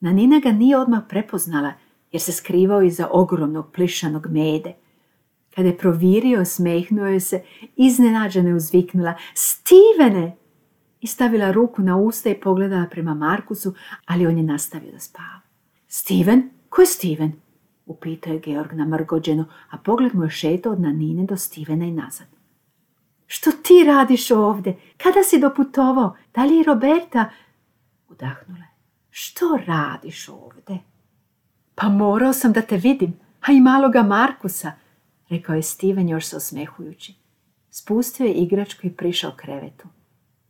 Nanina 0.00 0.40
ga 0.40 0.52
nije 0.52 0.78
odmah 0.78 1.02
prepoznala 1.08 1.72
jer 2.12 2.22
se 2.22 2.32
skrivao 2.32 2.82
iza 2.82 3.08
ogromnog 3.12 3.72
plišanog 3.72 4.26
mede. 4.30 4.74
Kada 5.54 5.68
je 5.68 5.78
provirio, 5.78 6.44
smehnuo 6.44 7.06
je 7.06 7.20
se, 7.20 7.42
iznenađeno 7.76 8.48
je 8.48 8.54
uzviknula 8.54 9.14
Stivene! 9.34 10.36
I 11.00 11.06
stavila 11.06 11.50
ruku 11.50 11.82
na 11.82 11.96
usta 11.96 12.30
i 12.30 12.40
pogledala 12.40 12.86
prema 12.90 13.14
Markusu, 13.14 13.74
ali 14.06 14.26
on 14.26 14.36
je 14.36 14.42
nastavio 14.42 14.92
da 14.92 14.98
spava. 14.98 15.40
Steven? 15.88 16.50
Ko 16.68 16.82
je 16.82 16.86
Steven? 16.86 17.32
Upitao 17.86 18.32
je 18.32 18.40
Georg 18.40 18.72
namrgođeno, 18.72 19.44
a 19.70 19.78
pogled 19.78 20.14
mu 20.14 20.24
je 20.24 20.30
šetao 20.30 20.72
od 20.72 20.80
Nanine 20.80 21.24
do 21.24 21.36
Stevena 21.36 21.84
i 21.84 21.90
nazad. 21.90 22.26
Što 23.26 23.50
ti 23.52 23.84
radiš 23.86 24.30
ovdje? 24.30 24.78
Kada 24.96 25.22
si 25.22 25.40
doputovao? 25.40 26.16
Da 26.34 26.44
li 26.44 26.56
je 26.56 26.64
Roberta? 26.64 27.30
Udahnula 28.08 28.66
Što 29.10 29.58
radiš 29.66 30.28
ovdje? 30.28 30.91
Pa 31.74 31.88
morao 31.88 32.32
sam 32.32 32.52
da 32.52 32.62
te 32.62 32.76
vidim, 32.76 33.18
a 33.40 33.52
i 33.52 33.60
maloga 33.60 34.02
Markusa, 34.02 34.72
rekao 35.28 35.54
je 35.54 35.62
Steven 35.62 36.08
još 36.08 36.26
se 36.26 36.36
osmehujući. 36.36 37.14
Spustio 37.70 38.26
je 38.26 38.32
igračku 38.32 38.86
i 38.86 38.92
prišao 38.92 39.32
krevetu. 39.36 39.88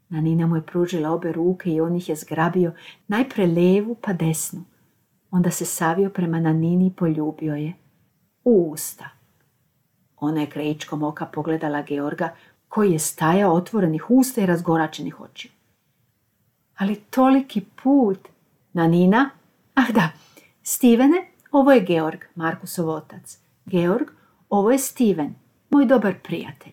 Nanina 0.08 0.46
mu 0.46 0.56
je 0.56 0.66
pružila 0.66 1.10
obe 1.10 1.32
ruke 1.32 1.70
i 1.70 1.80
on 1.80 1.96
ih 1.96 2.08
je 2.08 2.16
zgrabio 2.16 2.72
najpre 3.08 3.46
levu 3.46 3.94
pa 3.94 4.12
desnu. 4.12 4.64
Onda 5.30 5.50
se 5.50 5.64
savio 5.64 6.10
prema 6.10 6.40
Nanini 6.40 6.86
i 6.86 6.92
poljubio 6.96 7.54
je. 7.54 7.72
U 8.44 8.70
usta. 8.72 9.08
Ona 10.16 10.40
je 10.40 10.50
krajičkom 10.50 11.02
oka 11.02 11.26
pogledala 11.26 11.82
Georga 11.82 12.34
koji 12.68 12.92
je 12.92 12.98
stajao 12.98 13.54
otvorenih 13.54 14.10
usta 14.10 14.40
i 14.40 14.46
razgoračenih 14.46 15.20
očiju. 15.20 15.50
Ali 16.76 16.96
toliki 16.96 17.60
put. 17.82 18.28
Nanina? 18.72 19.30
Ah 19.74 19.92
da, 19.94 20.08
Stevene, 20.62 21.26
ovo 21.50 21.72
je 21.72 21.80
Georg, 21.80 22.20
Markusov 22.34 22.88
otac. 22.88 23.38
Georg, 23.66 24.08
ovo 24.48 24.70
je 24.70 24.78
Steven, 24.78 25.34
moj 25.70 25.86
dobar 25.86 26.14
prijatelj. 26.22 26.72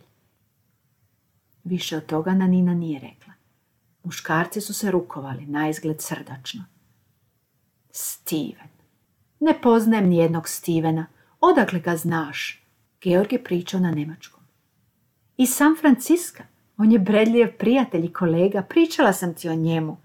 Više 1.63 1.97
od 1.97 2.05
toga 2.05 2.33
Nanina 2.33 2.73
nije 2.73 2.99
rekla. 2.99 3.33
Muškarci 4.03 4.61
su 4.61 4.73
se 4.73 4.91
rukovali, 4.91 5.45
na 5.45 5.69
izgled 5.69 6.01
srdačno. 6.01 6.65
Steven. 7.91 8.69
Ne 9.39 9.61
poznajem 9.61 10.09
nijednog 10.09 10.49
Stevena. 10.49 11.05
Odakle 11.41 11.79
ga 11.79 11.97
znaš? 11.97 12.65
Georg 13.01 13.33
je 13.33 13.43
pričao 13.43 13.79
na 13.79 13.91
nemačkom. 13.91 14.43
I 15.37 15.45
San 15.45 15.75
Franciska. 15.81 16.43
On 16.77 16.91
je 16.91 16.99
Bredlijev 16.99 17.57
prijatelj 17.57 18.05
i 18.05 18.13
kolega. 18.13 18.61
Pričala 18.61 19.13
sam 19.13 19.33
ti 19.33 19.49
o 19.49 19.55
njemu. 19.55 19.97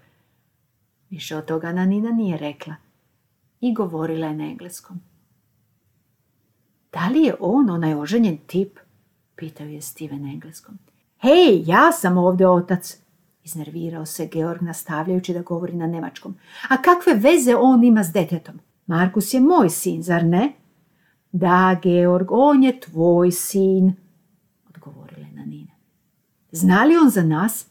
Više 1.09 1.35
od 1.35 1.45
toga 1.45 1.71
Nanina 1.71 2.11
nije 2.11 2.37
rekla 2.37 2.75
i 3.65 3.73
govorila 3.73 4.27
je 4.27 4.33
na 4.33 4.43
engleskom. 4.43 4.99
Da 6.93 7.07
li 7.07 7.23
je 7.23 7.35
on 7.39 7.69
onaj 7.69 7.93
oženjen 7.93 8.37
tip? 8.37 8.79
Pitao 9.35 9.67
je 9.67 9.81
Steven 9.81 10.25
engleskom. 10.25 10.77
Hej, 11.17 11.63
ja 11.65 11.91
sam 11.91 12.17
ovdje 12.17 12.49
otac, 12.49 12.97
iznervirao 13.43 14.05
se 14.05 14.29
Georg 14.31 14.61
nastavljajući 14.61 15.33
da 15.33 15.41
govori 15.41 15.73
na 15.73 15.87
nemačkom. 15.87 16.35
A 16.69 16.81
kakve 16.81 17.13
veze 17.13 17.55
on 17.55 17.83
ima 17.83 18.03
s 18.03 18.11
detetom? 18.11 18.59
Markus 18.87 19.33
je 19.33 19.39
moj 19.39 19.69
sin, 19.69 20.03
zar 20.03 20.23
ne? 20.23 20.53
Da, 21.31 21.79
Georg, 21.83 22.31
on 22.31 22.63
je 22.63 22.79
tvoj 22.79 23.31
sin, 23.31 23.95
odgovorila 24.69 25.27
je 25.27 25.33
na 25.33 25.45
Nina. 25.45 25.73
Zna 26.51 26.83
li 26.83 26.97
on 26.97 27.09
za 27.09 27.23
nas? 27.23 27.65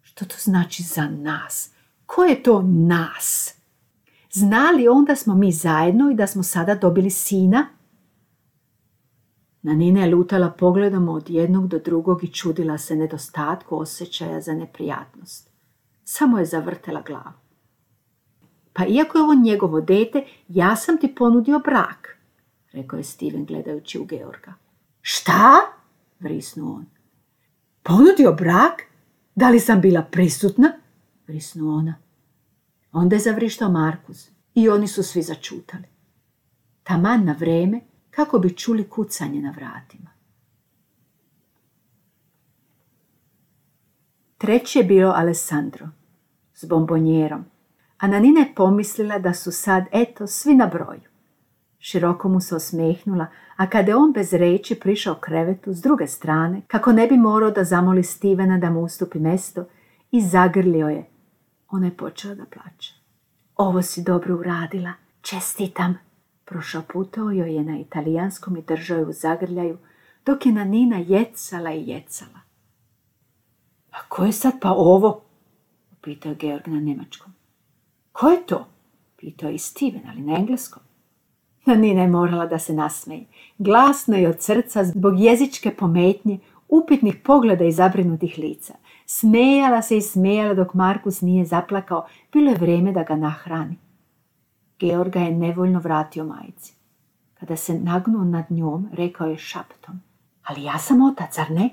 Što 0.00 0.24
to 0.24 0.34
znači 0.38 0.82
za 0.82 1.08
nas? 1.08 1.70
Ko 2.06 2.24
je 2.24 2.42
to 2.42 2.62
nas? 2.62 3.54
Znali 4.32 4.88
onda 4.88 5.16
smo 5.16 5.34
mi 5.34 5.52
zajedno 5.52 6.10
i 6.10 6.14
da 6.14 6.26
smo 6.26 6.42
sada 6.42 6.74
dobili 6.74 7.10
sina? 7.10 7.66
Nanina 9.62 10.00
je 10.00 10.14
lutala 10.14 10.50
pogledom 10.50 11.08
od 11.08 11.30
jednog 11.30 11.68
do 11.68 11.78
drugog 11.78 12.24
i 12.24 12.32
čudila 12.32 12.78
se 12.78 12.96
nedostatku 12.96 13.76
osjećaja 13.78 14.40
za 14.40 14.54
neprijatnost. 14.54 15.50
Samo 16.04 16.38
je 16.38 16.44
zavrtela 16.44 17.02
glavu. 17.02 17.42
Pa 18.72 18.86
iako 18.86 19.18
je 19.18 19.22
ovo 19.22 19.34
njegovo 19.34 19.80
dete, 19.80 20.24
ja 20.48 20.76
sam 20.76 20.98
ti 20.98 21.14
ponudio 21.14 21.58
brak, 21.58 22.18
rekao 22.72 22.96
je 22.96 23.04
Steven 23.04 23.44
gledajući 23.44 23.98
u 23.98 24.04
Georga. 24.04 24.54
Šta? 25.00 25.52
vrisnuo 26.20 26.74
on. 26.74 26.86
Ponudio 27.82 28.32
brak? 28.32 28.82
Da 29.34 29.50
li 29.50 29.60
sam 29.60 29.80
bila 29.80 30.02
prisutna? 30.02 30.72
vrisnuo 31.26 31.78
ona. 31.78 31.94
Onda 32.92 33.16
je 33.16 33.20
zavrištao 33.20 33.70
Markus 33.70 34.30
i 34.54 34.68
oni 34.68 34.88
su 34.88 35.02
svi 35.02 35.22
začutali. 35.22 35.84
Taman 36.82 37.24
na 37.24 37.36
vreme 37.38 37.80
kako 38.10 38.38
bi 38.38 38.56
čuli 38.56 38.88
kucanje 38.88 39.40
na 39.40 39.50
vratima. 39.50 40.10
Treći 44.38 44.78
je 44.78 44.84
bio 44.84 45.08
Alessandro 45.08 45.88
s 46.54 46.64
bombonjerom, 46.64 47.44
a 47.98 48.06
Nanina 48.06 48.40
je 48.40 48.54
pomislila 48.54 49.18
da 49.18 49.34
su 49.34 49.52
sad, 49.52 49.84
eto, 49.92 50.26
svi 50.26 50.54
na 50.54 50.66
broju. 50.66 51.12
Široko 51.78 52.28
mu 52.28 52.40
se 52.40 52.56
osmehnula, 52.56 53.26
a 53.56 53.70
kada 53.70 53.90
je 53.90 53.96
on 53.96 54.12
bez 54.12 54.32
reći 54.32 54.74
prišao 54.74 55.14
krevetu 55.14 55.72
s 55.72 55.80
druge 55.82 56.06
strane, 56.06 56.62
kako 56.66 56.92
ne 56.92 57.06
bi 57.06 57.16
morao 57.16 57.50
da 57.50 57.64
zamoli 57.64 58.02
Stivena 58.02 58.58
da 58.58 58.70
mu 58.70 58.82
ustupi 58.82 59.18
mesto, 59.18 59.64
i 60.10 60.20
zagrlio 60.20 60.88
je, 60.88 61.11
ona 61.72 61.86
je 61.86 61.96
počela 61.96 62.34
da 62.34 62.44
plače. 62.44 62.94
Ovo 63.56 63.82
si 63.82 64.02
dobro 64.02 64.36
uradila, 64.38 64.92
čestitam. 65.22 65.98
Prošaputao 66.44 67.30
joj 67.30 67.54
je 67.54 67.62
na 67.64 67.78
italijanskom 67.78 68.56
i 68.56 68.62
držao 68.62 68.98
je 68.98 69.06
u 69.06 69.12
zagrljaju, 69.12 69.78
dok 70.26 70.46
je 70.46 70.52
na 70.52 70.64
Nina 70.64 70.96
jecala 70.96 71.72
i 71.72 71.88
jecala. 71.88 72.40
A 73.90 73.96
ko 74.08 74.24
je 74.24 74.32
sad 74.32 74.52
pa 74.60 74.70
ovo? 74.70 75.20
Pitao 76.00 76.34
Georg 76.34 76.68
na 76.68 76.80
njemačkom. 76.80 77.32
Ko 78.12 78.28
je 78.28 78.46
to? 78.46 78.66
Pitao 79.16 79.48
je 79.48 79.54
i 79.54 79.58
Steven, 79.58 80.02
ali 80.08 80.20
na 80.20 80.36
engleskom. 80.38 80.82
Nina 81.66 82.02
je 82.02 82.08
morala 82.08 82.46
da 82.46 82.58
se 82.58 82.74
nasmeje. 82.74 83.26
Glasno 83.58 84.16
je 84.16 84.28
od 84.28 84.42
srca 84.42 84.84
zbog 84.84 85.20
jezičke 85.20 85.70
pometnje, 85.70 86.38
upitnih 86.68 87.16
pogleda 87.24 87.64
i 87.64 87.72
zabrinutih 87.72 88.38
lica. 88.38 88.74
Smejala 89.06 89.82
se 89.82 89.96
i 89.96 90.00
smejala 90.00 90.54
dok 90.54 90.74
Markus 90.74 91.20
nije 91.20 91.44
zaplakao. 91.44 92.06
Bilo 92.32 92.50
je 92.50 92.58
vrijeme 92.58 92.92
da 92.92 93.02
ga 93.02 93.16
nahrani. 93.16 93.78
Georga 94.78 95.20
je 95.20 95.36
nevoljno 95.36 95.78
vratio 95.78 96.24
majici. 96.24 96.74
Kada 97.34 97.56
se 97.56 97.78
nagnuo 97.78 98.24
nad 98.24 98.50
njom, 98.50 98.88
rekao 98.92 99.26
je 99.26 99.38
šaptom. 99.38 100.00
Ali 100.42 100.62
ja 100.62 100.78
sam 100.78 101.02
otac, 101.02 101.34
zar 101.34 101.50
ne? 101.50 101.70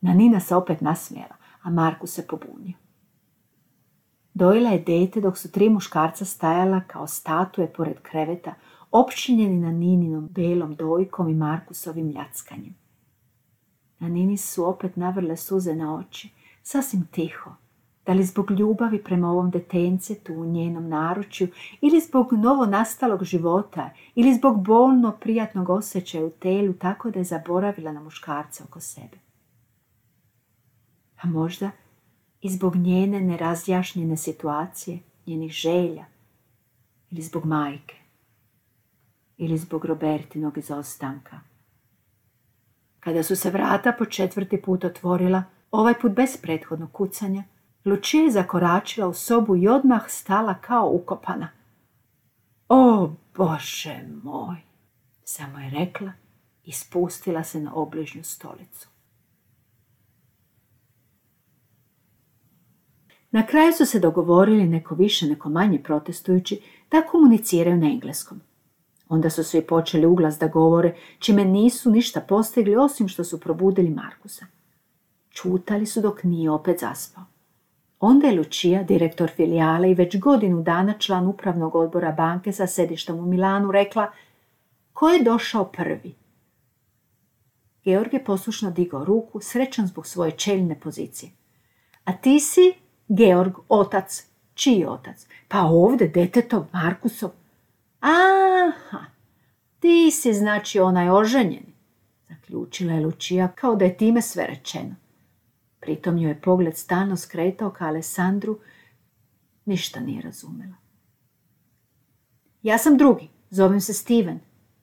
Nanina 0.00 0.40
se 0.40 0.56
opet 0.56 0.80
nasmijela, 0.80 1.36
a 1.62 1.70
Marku 1.70 2.06
se 2.06 2.26
pobunio. 2.26 2.76
Dojela 4.34 4.70
je 4.70 4.78
dete 4.78 5.20
dok 5.20 5.38
su 5.38 5.52
tri 5.52 5.68
muškarca 5.68 6.24
stajala 6.24 6.80
kao 6.80 7.06
statue 7.06 7.72
pored 7.72 8.00
kreveta, 8.02 8.54
opčinjeni 8.90 9.58
na 9.58 9.72
Nininom 9.72 10.28
belom 10.28 10.74
dojkom 10.74 11.28
i 11.28 11.34
Markusovim 11.34 12.10
ljackanjem. 12.10 12.81
Na 14.02 14.08
Nini 14.08 14.36
su 14.36 14.68
opet 14.68 14.96
navrle 14.96 15.36
suze 15.36 15.74
na 15.74 15.94
oči, 15.96 16.30
sasvim 16.62 17.06
tiho, 17.10 17.50
da 18.06 18.12
li 18.12 18.24
zbog 18.24 18.50
ljubavi 18.50 19.04
prema 19.04 19.30
ovom 19.30 19.50
detencetu 19.50 20.34
u 20.34 20.46
njenom 20.46 20.88
naručju, 20.88 21.48
ili 21.80 22.00
zbog 22.00 22.32
novo 22.32 22.66
nastalog 22.66 23.24
života, 23.24 23.90
ili 24.14 24.34
zbog 24.34 24.64
bolno 24.64 25.12
prijatnog 25.20 25.70
osjećaja 25.70 26.24
u 26.24 26.30
telu, 26.30 26.72
tako 26.72 27.10
da 27.10 27.18
je 27.18 27.24
zaboravila 27.24 27.92
na 27.92 28.00
muškarca 28.00 28.64
oko 28.64 28.80
sebe. 28.80 29.18
A 31.20 31.28
možda 31.28 31.70
i 32.40 32.50
zbog 32.50 32.76
njene 32.76 33.20
nerazjašnjene 33.20 34.16
situacije, 34.16 34.98
njenih 35.26 35.52
želja, 35.52 36.04
ili 37.10 37.22
zbog 37.22 37.44
majke, 37.44 37.96
ili 39.36 39.58
zbog 39.58 39.84
Robertinog 39.84 40.58
izostanka. 40.58 41.51
Kada 43.04 43.22
su 43.22 43.36
se 43.36 43.50
vrata 43.50 43.92
po 43.98 44.04
četvrti 44.04 44.62
put 44.62 44.84
otvorila, 44.84 45.42
ovaj 45.70 45.94
put 46.00 46.12
bez 46.12 46.36
prethodnog 46.36 46.92
kucanja, 46.92 47.44
Lučija 47.84 48.24
je 48.24 48.30
zakoračila 48.30 49.08
u 49.08 49.14
sobu 49.14 49.56
i 49.56 49.68
odmah 49.68 50.02
stala 50.08 50.54
kao 50.54 50.90
ukopana. 50.92 51.48
O, 52.68 53.10
Bože 53.36 54.00
moj, 54.22 54.56
samo 55.24 55.58
je 55.58 55.70
rekla 55.70 56.12
i 56.64 56.72
spustila 56.72 57.44
se 57.44 57.60
na 57.60 57.74
obližnju 57.74 58.24
stolicu. 58.24 58.88
Na 63.30 63.46
kraju 63.46 63.72
su 63.72 63.86
se 63.86 64.00
dogovorili 64.00 64.66
neko 64.66 64.94
više, 64.94 65.26
neko 65.26 65.48
manje 65.48 65.82
protestujući 65.82 66.60
da 66.90 67.02
komuniciraju 67.02 67.76
na 67.76 67.86
engleskom. 67.86 68.40
Onda 69.12 69.30
su 69.30 69.44
svi 69.44 69.60
počeli 69.66 70.06
uglas 70.06 70.38
da 70.38 70.48
govore, 70.48 70.94
čime 71.18 71.44
nisu 71.44 71.90
ništa 71.90 72.20
postigli 72.20 72.76
osim 72.76 73.08
što 73.08 73.24
su 73.24 73.40
probudili 73.40 73.90
Markusa. 73.90 74.46
Čutali 75.30 75.86
su 75.86 76.00
dok 76.00 76.24
nije 76.24 76.50
opet 76.50 76.80
zaspao. 76.80 77.24
Onda 78.00 78.26
je 78.26 78.38
Lučija, 78.38 78.82
direktor 78.82 79.30
filijale 79.30 79.90
i 79.90 79.94
već 79.94 80.18
godinu 80.18 80.62
dana 80.62 80.94
član 80.98 81.26
upravnog 81.26 81.74
odbora 81.74 82.12
banke 82.12 82.52
sa 82.52 82.66
sedištem 82.66 83.18
u 83.18 83.22
Milanu, 83.22 83.72
rekla 83.72 84.10
ko 84.92 85.08
je 85.08 85.22
došao 85.22 85.64
prvi. 85.64 86.14
Georg 87.84 88.14
je 88.14 88.24
poslušno 88.24 88.70
digao 88.70 89.04
ruku, 89.04 89.40
srećan 89.40 89.86
zbog 89.86 90.06
svoje 90.06 90.30
čeljne 90.30 90.80
pozicije. 90.80 91.32
A 92.04 92.12
ti 92.12 92.40
si, 92.40 92.72
Georg, 93.08 93.52
otac. 93.68 94.26
Čiji 94.54 94.84
otac? 94.84 95.26
Pa 95.48 95.60
ovdje, 95.60 96.08
detetov, 96.08 96.64
Markusov. 96.72 97.30
Aha, 98.02 99.04
ti 99.80 100.10
si 100.10 100.32
znači 100.32 100.80
onaj 100.80 101.10
oženjeni, 101.10 101.74
zaključila 102.28 102.92
je 102.92 103.00
Lučija 103.00 103.48
kao 103.48 103.76
da 103.76 103.84
je 103.84 103.96
time 103.96 104.22
sve 104.22 104.46
rečeno. 104.46 104.94
Pritom 105.80 106.18
joj 106.18 106.30
je 106.30 106.40
pogled 106.40 106.76
stalno 106.76 107.16
skretao 107.16 107.70
ka 107.70 107.86
Alessandru, 107.86 108.58
ništa 109.64 110.00
nije 110.00 110.22
razumjela. 110.22 110.74
Ja 112.62 112.78
sam 112.78 112.96
drugi, 112.96 113.28
zovem 113.50 113.80
se 113.80 113.94
Steven. 113.94 114.40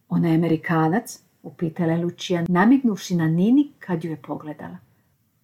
Ona 0.09 0.27
je 0.27 0.35
Amerikanac, 0.35 1.19
upitala 1.43 1.91
je 1.91 2.03
Lučija, 2.03 2.45
namignuši 2.47 3.15
na 3.15 3.27
Nini 3.27 3.71
kad 3.79 4.03
ju 4.03 4.11
je 4.11 4.21
pogledala. 4.21 4.77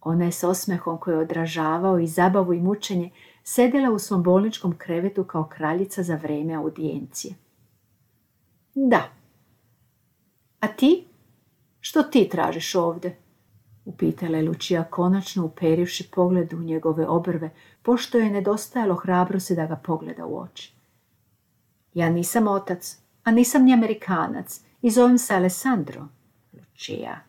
Ona 0.01 0.25
je 0.25 0.31
s 0.31 0.43
osmehom 0.43 0.97
koji 0.97 1.15
je 1.15 1.19
odražavao 1.19 1.99
i 1.99 2.07
zabavu 2.07 2.53
i 2.53 2.61
mučenje 2.61 3.11
sedjela 3.43 3.91
u 3.91 3.99
svom 3.99 4.23
bolničkom 4.23 4.77
krevetu 4.77 5.23
kao 5.23 5.43
kraljica 5.43 6.03
za 6.03 6.15
vrijeme 6.15 6.53
audijencije. 6.53 7.35
Da. 8.75 9.09
A 10.59 10.67
ti? 10.67 11.05
Što 11.79 12.03
ti 12.03 12.29
tražiš 12.31 12.75
ovdje? 12.75 13.17
Upitala 13.85 14.37
je 14.37 14.43
Lučija 14.43 14.83
konačno 14.83 15.45
uperivši 15.45 16.09
pogled 16.11 16.53
u 16.53 16.59
njegove 16.59 17.07
obrve, 17.07 17.49
pošto 17.81 18.17
je 18.17 18.29
nedostajalo 18.29 18.95
hrabrosti 18.95 19.55
da 19.55 19.65
ga 19.65 19.75
pogleda 19.75 20.25
u 20.25 20.39
oči. 20.39 20.73
Ja 21.93 22.09
nisam 22.09 22.47
otac, 22.47 22.97
a 23.23 23.31
nisam 23.31 23.63
ni 23.63 23.73
Amerikanac 23.73 24.61
i 24.81 24.91
zovem 24.91 25.17
se 25.17 25.35
Alessandro. 25.35 26.07
Lučija. 26.53 27.19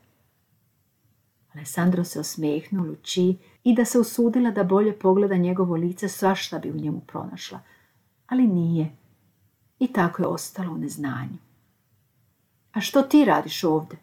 Alessandro 1.54 2.04
se 2.04 2.20
osmehnuo 2.20 2.86
Lučiji 2.86 3.38
i 3.64 3.74
da 3.74 3.84
se 3.84 3.98
usudila 3.98 4.50
da 4.50 4.64
bolje 4.64 4.98
pogleda 4.98 5.36
njegovo 5.36 5.76
lice, 5.76 6.08
svašta 6.08 6.58
bi 6.58 6.70
u 6.70 6.76
njemu 6.76 7.00
pronašla. 7.00 7.60
Ali 8.26 8.46
nije. 8.46 8.96
I 9.78 9.92
tako 9.92 10.22
je 10.22 10.26
ostalo 10.28 10.72
u 10.72 10.78
neznanju. 10.78 11.38
A 12.72 12.80
što 12.80 13.02
ti 13.02 13.24
radiš 13.24 13.64
ovdje? 13.64 13.98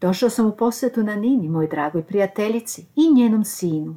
Došao 0.00 0.30
sam 0.30 0.46
u 0.46 0.56
posjetu 0.56 1.02
na 1.02 1.16
Nini, 1.16 1.48
moj 1.48 1.68
dragoj 1.68 2.02
prijateljici 2.02 2.86
i 2.96 3.14
njenom 3.14 3.44
sinu. 3.44 3.96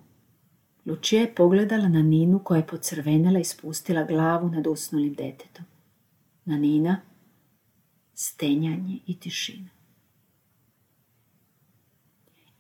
Lučija 0.86 1.22
je 1.22 1.36
pogledala 1.36 1.88
na 1.88 2.02
Ninu 2.02 2.40
koja 2.40 2.58
je 2.58 2.68
pocrvenela 2.68 3.40
i 3.40 3.44
spustila 3.44 4.04
glavu 4.04 4.50
nad 4.50 4.68
usnulim 4.68 5.14
detetom. 5.14 5.66
Na 6.46 6.58
Nina 6.58 7.02
stenjanje 8.14 9.00
i 9.08 9.20
tišina. 9.20 9.70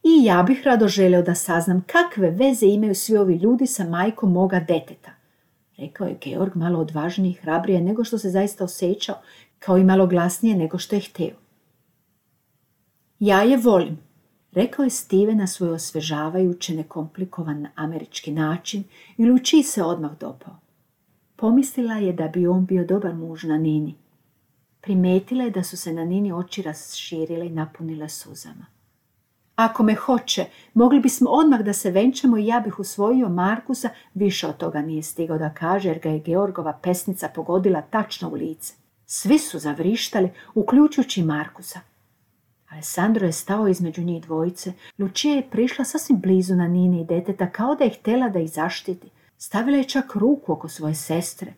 I 0.03 0.23
ja 0.23 0.43
bih 0.43 0.61
rado 0.63 0.87
želio 0.87 1.21
da 1.21 1.35
saznam 1.35 1.83
kakve 1.87 2.31
veze 2.31 2.65
imaju 2.65 2.95
svi 2.95 3.17
ovi 3.17 3.35
ljudi 3.35 3.67
sa 3.67 3.83
majkom 3.89 4.31
moga 4.31 4.59
deteta, 4.59 5.11
rekao 5.83 6.07
je 6.07 6.17
Georg 6.21 6.55
malo 6.55 6.79
odvažnije 6.79 7.31
i 7.31 7.41
hrabrije 7.41 7.81
nego 7.81 8.03
što 8.03 8.17
se 8.17 8.29
zaista 8.29 8.63
osjećao, 8.63 9.15
kao 9.59 9.77
i 9.77 9.83
malo 9.83 10.07
glasnije 10.07 10.55
nego 10.55 10.77
što 10.77 10.95
je 10.95 11.01
htio. 11.01 11.35
Ja 13.19 13.41
je 13.41 13.57
volim, 13.57 13.97
rekao 14.51 14.83
je 14.83 14.89
Steve 14.89 15.35
na 15.35 15.47
svoj 15.47 15.71
osvežavajuće 15.71 16.75
nekomplikovan 16.75 17.67
američki 17.75 18.31
način 18.31 18.83
i 19.17 19.25
Luči 19.25 19.63
se 19.63 19.83
odmah 19.83 20.11
dopao. 20.19 20.55
Pomislila 21.35 21.95
je 21.95 22.13
da 22.13 22.27
bi 22.27 22.47
on 22.47 22.65
bio 22.65 22.85
dobar 22.85 23.15
muž 23.15 23.43
na 23.43 23.57
Nini. 23.57 23.95
Primetila 24.81 25.43
je 25.43 25.51
da 25.51 25.63
su 25.63 25.77
se 25.77 25.93
na 25.93 26.05
Nini 26.05 26.31
oči 26.31 26.61
raširile 26.61 27.47
i 27.47 27.49
napunile 27.49 28.09
suzama. 28.09 28.65
Ako 29.55 29.83
me 29.83 29.95
hoće, 29.95 30.45
mogli 30.73 30.99
bismo 30.99 31.29
odmah 31.29 31.61
da 31.61 31.73
se 31.73 31.91
venčamo 31.91 32.37
i 32.37 32.45
ja 32.45 32.59
bih 32.59 32.79
usvojio 32.79 33.29
Markusa, 33.29 33.89
više 34.13 34.47
od 34.47 34.57
toga 34.57 34.81
nije 34.81 35.03
stigao 35.03 35.37
da 35.37 35.53
kaže 35.53 35.89
jer 35.89 35.99
ga 35.99 36.09
je 36.09 36.19
Georgova 36.19 36.79
pesnica 36.83 37.29
pogodila 37.29 37.81
tačno 37.81 38.29
u 38.29 38.33
lice. 38.33 38.73
Svi 39.05 39.39
su 39.39 39.59
zavrištali, 39.59 40.29
uključujući 40.55 41.23
Markusa. 41.23 41.79
Alessandro 42.69 43.25
je 43.25 43.31
stao 43.31 43.67
između 43.67 44.01
njih 44.01 44.23
dvojice. 44.23 44.73
Lučija 44.99 45.35
je 45.35 45.49
prišla 45.49 45.85
sasvim 45.85 46.19
blizu 46.19 46.55
na 46.55 46.67
Nini 46.67 47.01
i 47.01 47.05
deteta 47.05 47.49
kao 47.49 47.75
da 47.75 47.83
je 47.83 47.89
htjela 47.89 48.29
da 48.29 48.39
ih 48.39 48.51
zaštiti. 48.51 49.09
Stavila 49.37 49.77
je 49.77 49.83
čak 49.83 50.15
ruku 50.15 50.53
oko 50.53 50.69
svoje 50.69 50.95
sestre. 50.95 51.53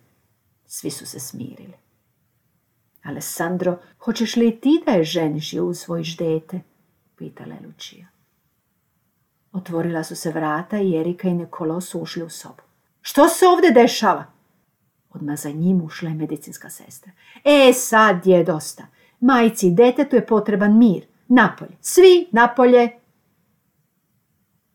Svi 0.66 0.92
su 0.92 1.06
se 1.06 1.20
smirili. 1.20 1.74
Alessandro, 3.04 3.80
hoćeš 4.00 4.36
li 4.36 4.60
ti 4.60 4.84
da 4.86 4.92
je 4.92 5.04
ženiš 5.04 5.54
i 5.54 5.60
usvojiš 5.60 6.18
dete? 6.18 6.60
Pitala 7.16 7.56
je 7.56 7.68
Lučija. 7.68 8.08
Otvorila 9.52 10.04
su 10.04 10.16
se 10.16 10.32
vrata 10.32 10.80
i 10.80 10.98
Erika 10.98 11.28
i 11.28 11.34
Nikolo 11.34 11.82
su 11.82 12.00
ušli 12.00 12.24
u 12.24 12.30
sobu. 12.30 12.62
Što 13.02 13.28
se 13.28 13.46
ovdje 13.48 13.72
dešava? 13.72 14.26
Odmah 15.14 15.40
za 15.40 15.50
njim 15.50 15.82
ušla 15.82 16.10
je 16.10 16.16
medicinska 16.16 16.70
sestra. 16.70 17.12
E, 17.44 17.74
sad 17.74 18.28
je 18.28 18.44
dosta. 18.44 18.88
Majci 19.20 19.68
i 19.68 19.72
detetu 19.72 20.16
je 20.16 20.26
potreban 20.26 20.78
mir. 20.78 21.06
Napolje. 21.28 21.78
Svi 21.82 22.28
napolje. 22.32 22.90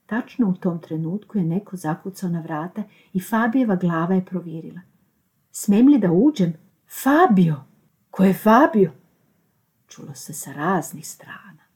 Tačno 0.06 0.48
u 0.48 0.54
tom 0.54 0.78
trenutku 0.78 1.38
je 1.38 1.44
neko 1.44 1.76
zakucao 1.76 2.30
na 2.30 2.40
vrata 2.40 2.82
i 3.12 3.20
Fabijeva 3.20 3.76
glava 3.76 4.14
je 4.14 4.24
provirila. 4.24 4.80
Smem 5.52 5.88
li 5.88 5.98
da 5.98 6.12
uđem? 6.12 6.52
Fabio! 7.02 7.56
Ko 8.10 8.24
je 8.24 8.34
Fabio? 8.34 8.92
Čulo 9.88 10.14
se 10.14 10.32
sa 10.32 10.52
raznih 10.52 11.08
strana. 11.08 11.69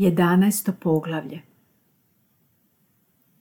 Jedanaesto 0.00 0.72
poglavlje 0.80 1.42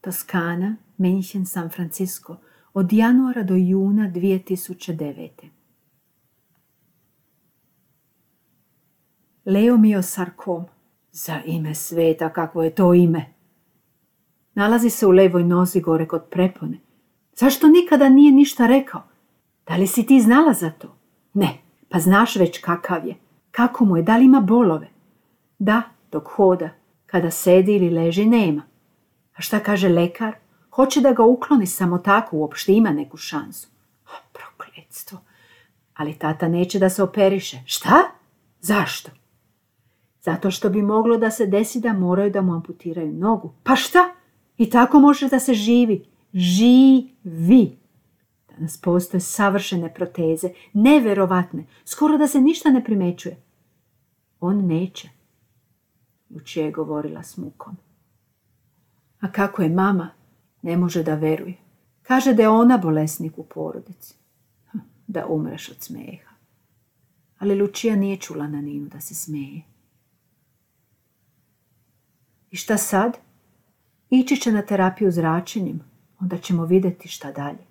Toskana, 0.01 0.75
München, 0.97 1.45
San 1.45 1.69
Francisco, 1.69 2.35
od 2.73 2.93
januara 2.93 3.43
do 3.43 3.55
juna 3.55 4.11
2009. 4.15 5.29
Leomiosarkom. 9.45 10.65
Za 11.11 11.41
ime 11.45 11.75
sveta, 11.75 12.33
kakvo 12.33 12.63
je 12.63 12.75
to 12.75 12.93
ime? 12.93 13.25
Nalazi 14.53 14.89
se 14.89 15.07
u 15.07 15.11
levoj 15.11 15.43
nozi 15.43 15.81
gore 15.81 16.07
kod 16.07 16.25
prepone. 16.31 16.79
Zašto 17.35 17.67
nikada 17.67 18.09
nije 18.09 18.31
ništa 18.31 18.67
rekao? 18.67 19.03
Da 19.67 19.75
li 19.75 19.87
si 19.87 20.05
ti 20.05 20.21
znala 20.21 20.53
za 20.53 20.71
to? 20.71 20.97
Ne, 21.33 21.57
pa 21.89 21.99
znaš 21.99 22.35
već 22.35 22.57
kakav 22.57 23.07
je. 23.07 23.15
Kako 23.51 23.85
mu 23.85 23.97
je, 23.97 24.03
da 24.03 24.17
li 24.17 24.25
ima 24.25 24.41
bolove? 24.41 24.87
Da, 25.59 25.98
dok 26.11 26.27
hoda. 26.27 26.69
Kada 27.05 27.31
sedi 27.31 27.75
ili 27.75 27.89
leži, 27.89 28.25
nema. 28.25 28.61
A 29.35 29.41
šta 29.41 29.59
kaže 29.59 29.89
lekar? 29.89 30.35
Hoće 30.71 31.01
da 31.01 31.11
ga 31.11 31.23
ukloni 31.23 31.65
samo 31.67 31.97
tako, 31.97 32.37
uopšte 32.37 32.73
ima 32.73 32.91
neku 32.91 33.17
šansu. 33.17 33.67
O, 34.05 34.15
prokletstvo. 34.31 35.19
Ali 35.93 36.13
tata 36.13 36.47
neće 36.47 36.79
da 36.79 36.89
se 36.89 37.03
operiše. 37.03 37.57
Šta? 37.65 38.01
Zašto? 38.59 39.11
Zato 40.21 40.51
što 40.51 40.69
bi 40.69 40.81
moglo 40.81 41.17
da 41.17 41.31
se 41.31 41.45
desi 41.45 41.79
da 41.79 41.93
moraju 41.93 42.31
da 42.31 42.41
mu 42.41 42.53
amputiraju 42.53 43.13
nogu. 43.13 43.53
Pa 43.63 43.75
šta? 43.75 44.15
I 44.57 44.69
tako 44.69 44.99
može 44.99 45.29
da 45.29 45.39
se 45.39 45.53
živi. 45.53 46.05
Živi. 46.33 47.77
Danas 48.49 48.81
postoje 48.81 49.21
savršene 49.21 49.93
proteze, 49.93 50.49
neverovatne, 50.73 51.65
skoro 51.85 52.17
da 52.17 52.27
se 52.27 52.41
ništa 52.41 52.69
ne 52.69 52.83
primećuje. 52.83 53.37
On 54.39 54.67
neće. 54.67 55.09
Lučija 56.29 56.65
je 56.65 56.71
govorila 56.71 57.23
s 57.23 57.37
mukom. 57.37 57.77
A 59.19 59.31
kako 59.31 59.61
je 59.61 59.69
mama? 59.69 60.09
Ne 60.61 60.77
može 60.77 61.03
da 61.03 61.15
veruje. 61.15 61.57
Kaže 62.01 62.33
da 62.33 62.41
je 62.41 62.49
ona 62.49 62.77
bolesnik 62.77 63.37
u 63.37 63.43
porodici. 63.43 64.15
Hm, 64.71 64.77
da 65.07 65.25
umreš 65.27 65.69
od 65.69 65.77
smeha. 65.79 66.29
Ali 67.39 67.61
Lučija 67.61 67.95
nije 67.95 68.17
čula 68.17 68.47
na 68.47 68.61
Ninu 68.61 68.87
da 68.87 68.99
se 68.99 69.15
smeje. 69.15 69.61
I 72.51 72.55
šta 72.55 72.77
sad? 72.77 73.17
Ići 74.09 74.37
će 74.37 74.51
na 74.51 74.61
terapiju 74.61 75.11
zračenjem, 75.11 75.79
onda 76.19 76.37
ćemo 76.37 76.65
vidjeti 76.65 77.07
šta 77.07 77.31
dalje. 77.31 77.69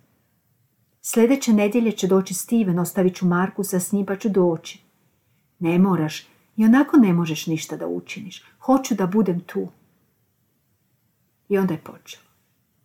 Sljedeće 1.03 1.53
nedjelje 1.53 1.92
će 1.92 2.07
doći 2.07 2.35
Steven, 2.35 2.79
ostavit 2.79 3.16
ću 3.16 3.27
Markusa 3.27 3.81
s 3.81 3.92
njim 3.92 4.07
pa 4.07 4.16
ću 4.16 4.29
doći. 4.29 4.83
Ne 5.59 5.79
moraš, 5.79 6.27
i 6.59 6.64
onako 6.64 6.97
ne 6.97 7.12
možeš 7.12 7.47
ništa 7.47 7.77
da 7.77 7.87
učiniš. 7.87 8.44
Hoću 8.61 8.94
da 8.94 9.07
budem 9.07 9.40
tu. 9.40 9.68
I 11.49 11.59
onda 11.59 11.75
je 11.75 11.81
počelo. 11.81 12.25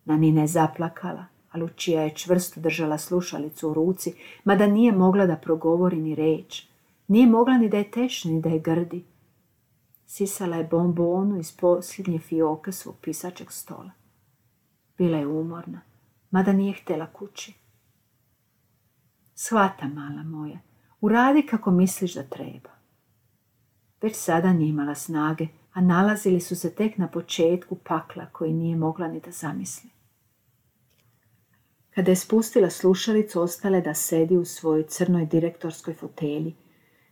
Nanina 0.04 0.40
je 0.40 0.46
zaplakala, 0.46 1.26
a 1.50 1.58
Lučija 1.58 2.02
je 2.02 2.14
čvrsto 2.14 2.60
držala 2.60 2.98
slušalicu 2.98 3.70
u 3.70 3.74
ruci, 3.74 4.14
mada 4.44 4.66
nije 4.66 4.92
mogla 4.92 5.26
da 5.26 5.36
progovori 5.36 5.96
ni 5.96 6.14
reč. 6.14 6.66
Nije 7.08 7.26
mogla 7.26 7.58
ni 7.58 7.68
da 7.68 7.76
je 7.76 7.90
tešna, 7.90 8.30
ni 8.30 8.40
da 8.40 8.48
je 8.48 8.58
grdi. 8.58 9.04
Sisala 10.06 10.56
je 10.56 10.64
bombonu 10.64 11.38
iz 11.40 11.52
posljednje 11.56 12.18
fioke 12.18 12.72
svog 12.72 12.96
pisačeg 13.00 13.50
stola. 13.50 13.90
Bila 14.98 15.18
je 15.18 15.26
umorna, 15.26 15.80
mada 16.30 16.52
nije 16.52 16.72
htjela 16.72 17.06
kući. 17.06 17.54
Shvata, 19.34 19.88
mala 19.88 20.22
moja, 20.22 20.58
uradi 21.00 21.42
kako 21.42 21.70
misliš 21.70 22.14
da 22.14 22.22
treba. 22.22 22.73
Već 24.04 24.16
sada 24.16 24.52
nije 24.52 24.68
imala 24.68 24.94
snage, 24.94 25.46
a 25.72 25.80
nalazili 25.80 26.40
su 26.40 26.56
se 26.56 26.74
tek 26.74 26.98
na 26.98 27.08
početku 27.08 27.76
pakla 27.84 28.26
koji 28.32 28.52
nije 28.52 28.76
mogla 28.76 29.08
ni 29.08 29.20
da 29.20 29.30
zamisli. 29.30 29.90
Kada 31.94 32.10
je 32.10 32.16
spustila 32.16 32.70
slušalicu, 32.70 33.40
ostale 33.40 33.80
da 33.80 33.94
sedi 33.94 34.36
u 34.36 34.44
svojoj 34.44 34.86
crnoj 34.86 35.26
direktorskoj 35.26 35.94
fotelji. 35.94 36.54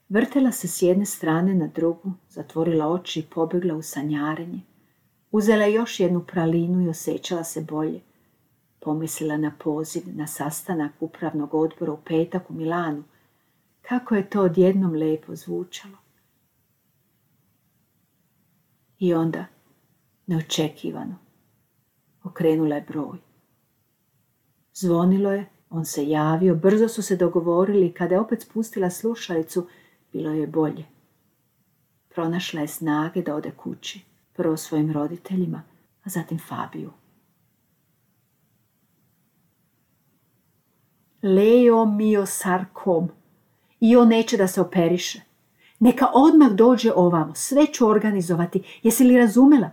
Vrtela 0.09 0.53
se 0.53 0.69
s 0.69 0.83
jedne 0.83 1.07
strane 1.07 1.55
na 1.55 1.67
drugu, 1.67 2.13
zatvorila 2.29 2.89
oči 2.89 3.21
i 3.21 3.27
pobjegla 3.35 3.75
u 3.75 3.83
sanjarenje. 3.83 4.61
Uzela 5.31 5.65
još 5.65 6.01
jednu 6.01 6.21
pralinu 6.21 6.83
i 6.83 6.89
osjećala 6.89 7.45
se 7.45 7.61
bolje. 7.61 8.01
Pomislila 8.81 9.37
na 9.37 9.53
poziv, 9.59 10.03
na 10.07 10.27
sastanak 10.27 10.93
upravnog 11.01 11.55
odbora 11.55 11.93
u 11.93 11.99
petak 12.05 12.51
u 12.51 12.55
Milanu. 12.55 13.05
Kako 13.83 14.15
je 14.15 14.31
to 14.31 14.43
odjednom 14.43 14.95
lepo 14.95 15.37
zvučalo. 15.37 16.02
I 19.03 19.15
onda, 19.15 19.45
neočekivano, 20.27 21.15
okrenula 22.25 22.75
je 22.75 22.85
broj. 22.89 23.19
Zvonilo 24.75 25.33
je, 25.33 25.47
on 25.71 25.85
se 25.85 26.09
javio, 26.09 26.55
brzo 26.55 26.89
su 26.89 27.03
se 27.03 27.17
dogovorili 27.17 27.87
i 27.87 27.93
kada 27.93 28.15
je 28.15 28.21
opet 28.21 28.43
spustila 28.43 28.91
slušalicu, 28.91 29.67
bilo 30.13 30.31
je 30.31 30.47
bolje. 30.47 30.85
Pronašla 32.09 32.61
je 32.61 32.69
snage 32.69 33.23
da 33.23 33.35
ode 33.35 33.51
kući, 33.51 34.01
prvo 34.33 34.57
svojim 34.57 34.93
roditeljima, 34.93 35.63
a 36.05 36.11
zatim 36.11 36.39
Fabiju. 36.39 36.91
Leo 41.23 41.85
mio 41.85 42.27
sarkom. 42.27 43.09
I 43.81 43.97
on 43.97 44.09
neće 44.09 44.37
da 44.37 44.49
se 44.49 44.61
operiše. 44.61 45.32
Neka 45.83 46.07
odmah 46.15 46.51
dođe 46.51 46.93
ovamo, 46.93 47.35
sve 47.35 47.67
ću 47.67 47.89
organizovati. 47.89 48.63
Jesi 48.83 49.05
li 49.05 49.19
razumela? 49.19 49.71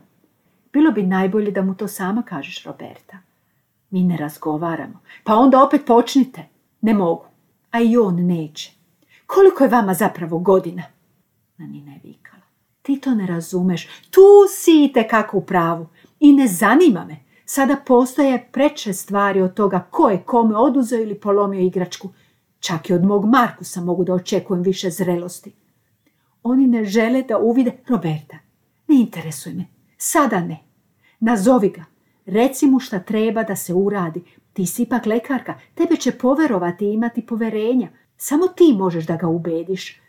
Bilo 0.73 0.91
bi 0.91 1.03
najbolje 1.03 1.51
da 1.51 1.61
mu 1.61 1.75
to 1.75 1.87
sama 1.87 2.21
kažeš, 2.21 2.63
Roberta. 2.63 3.17
Mi 3.89 4.03
ne 4.03 4.17
razgovaramo. 4.17 4.99
Pa 5.23 5.35
onda 5.35 5.63
opet 5.63 5.85
počnite. 5.85 6.45
Ne 6.81 6.93
mogu. 6.93 7.25
A 7.71 7.81
i 7.81 7.97
on 7.97 8.15
neće. 8.15 8.71
Koliko 9.25 9.63
je 9.63 9.69
vama 9.69 9.93
zapravo 9.93 10.39
godina? 10.39 10.83
Nanina 11.57 11.91
je 11.91 11.99
vikala. 12.03 12.43
Ti 12.81 12.99
to 12.99 13.15
ne 13.15 13.27
razumeš. 13.27 13.87
Tu 14.09 14.21
si 14.49 14.93
kako 15.09 15.37
u 15.37 15.41
pravu. 15.41 15.87
I 16.19 16.33
ne 16.33 16.47
zanima 16.47 17.05
me. 17.05 17.15
Sada 17.45 17.75
postoje 17.85 18.49
preče 18.51 18.93
stvari 18.93 19.41
od 19.41 19.53
toga 19.53 19.87
ko 19.91 20.09
je 20.09 20.23
kome 20.25 20.55
oduzeo 20.55 21.01
ili 21.01 21.19
polomio 21.19 21.61
igračku. 21.61 22.09
Čak 22.59 22.89
i 22.89 22.93
od 22.93 23.03
mog 23.05 23.25
Markusa 23.25 23.81
mogu 23.81 24.03
da 24.03 24.13
očekujem 24.13 24.63
više 24.63 24.89
zrelosti. 24.89 25.58
Oni 26.43 26.67
ne 26.67 26.85
žele 26.85 27.23
da 27.23 27.37
uvide 27.37 27.77
Roberta. 27.87 28.37
Ne 28.87 29.01
interesuje 29.01 29.55
me. 29.55 29.65
Sada 29.97 30.39
ne. 30.39 30.59
Nazovi 31.19 31.69
ga. 31.69 31.85
Reci 32.25 32.67
mu 32.67 32.79
šta 32.79 32.99
treba 32.99 33.43
da 33.43 33.55
se 33.55 33.73
uradi. 33.73 34.23
Ti 34.53 34.65
si 34.65 34.83
ipak 34.83 35.05
lekarka. 35.05 35.59
Tebe 35.75 35.95
će 35.95 36.11
poverovati 36.11 36.85
i 36.85 36.93
imati 36.93 37.25
poverenja. 37.25 37.89
Samo 38.17 38.47
ti 38.47 38.73
možeš 38.77 39.05
da 39.05 39.15
ga 39.15 39.27
ubediš. 39.27 40.01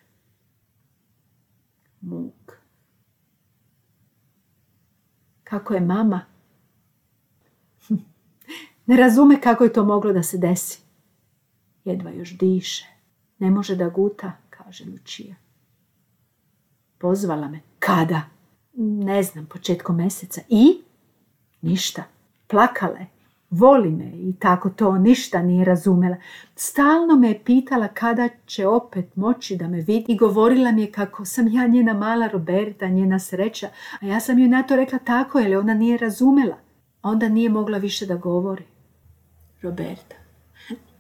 Muk. 2.01 2.53
Kako 5.45 5.75
je 5.75 5.81
mama? 5.81 6.21
Ne 8.87 8.97
razume 8.97 9.41
kako 9.41 9.65
je 9.65 9.73
to 9.73 9.85
moglo 9.85 10.13
da 10.13 10.23
se 10.23 10.39
desi. 10.39 10.81
Jedva 11.85 12.11
još 12.11 12.39
diše. 12.39 12.87
Ne 13.39 13.51
može 13.51 13.77
da 13.77 13.89
guta, 13.89 14.33
kaže 14.51 14.85
Lučija. 14.85 15.35
Pozvala 17.01 17.49
me. 17.49 17.61
Kada? 17.79 18.23
Ne 18.77 19.23
znam, 19.23 19.47
početkom 19.47 19.97
mjeseca. 19.97 20.41
I? 20.49 20.83
Ništa. 21.63 22.03
Plakala 22.47 22.99
je. 22.99 23.07
Voli 23.51 23.91
me 23.91 24.05
i 24.05 24.35
tako 24.39 24.71
to 24.71 24.99
ništa 24.99 25.43
nije 25.43 25.65
razumela. 25.65 26.17
Stalno 26.57 27.17
me 27.17 27.29
je 27.29 27.45
pitala 27.45 27.89
kada 27.89 28.29
će 28.47 28.67
opet 28.67 29.17
moći 29.17 29.57
da 29.57 29.69
me 29.69 29.81
vidi 29.81 30.13
i 30.13 30.17
govorila 30.17 30.73
mi 30.73 30.83
je 30.83 30.93
kako 30.93 31.25
sam 31.25 31.49
ja 31.49 31.67
njena 31.67 31.95
mala 31.95 32.27
Roberta, 32.27 32.89
njena 32.89 33.19
sreća, 33.19 33.69
a 34.01 34.07
ja 34.07 34.21
sam 34.21 34.39
joj 34.39 34.49
na 34.49 34.63
to 34.63 34.77
rekla 34.77 34.99
tako 34.99 35.39
jer 35.39 35.57
ona 35.57 35.75
nije 35.75 35.99
razumela. 35.99 36.57
Onda 37.03 37.29
nije 37.29 37.51
mogla 37.51 37.79
više 37.79 38.07
da 38.07 38.17
govori. 38.17 38.65
Roberta, 39.63 40.17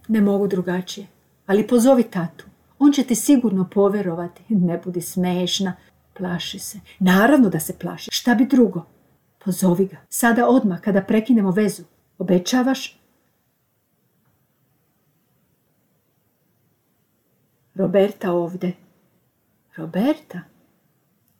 ne 0.08 0.20
mogu 0.20 0.46
drugačije, 0.46 1.06
ali 1.46 1.66
pozovi 1.66 2.02
tatu. 2.02 2.44
On 2.78 2.92
će 2.92 3.02
ti 3.02 3.14
sigurno 3.14 3.68
poverovati. 3.74 4.42
Ne 4.48 4.80
budi 4.84 5.00
smešna. 5.00 5.76
Plaši 6.20 6.58
se. 6.58 6.80
Naravno 6.98 7.48
da 7.48 7.60
se 7.60 7.78
plaši. 7.78 8.10
Šta 8.12 8.34
bi 8.34 8.46
drugo? 8.46 8.84
Pozovi 9.44 9.86
ga. 9.86 9.96
Sada 10.08 10.48
odmah 10.48 10.80
kada 10.80 11.02
prekinemo 11.02 11.50
vezu. 11.50 11.82
Obećavaš? 12.18 13.00
Roberta 17.74 18.32
ovdje. 18.32 18.72
Roberta? 19.76 20.40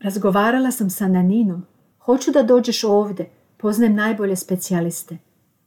Razgovarala 0.01 0.71
sam 0.71 0.91
sa 0.91 1.09
Naninom. 1.09 1.67
Hoću 1.99 2.31
da 2.31 2.43
dođeš 2.43 2.85
ovdje. 2.85 3.31
Poznajem 3.57 3.95
najbolje 3.95 4.37
specijaliste. 4.37 5.19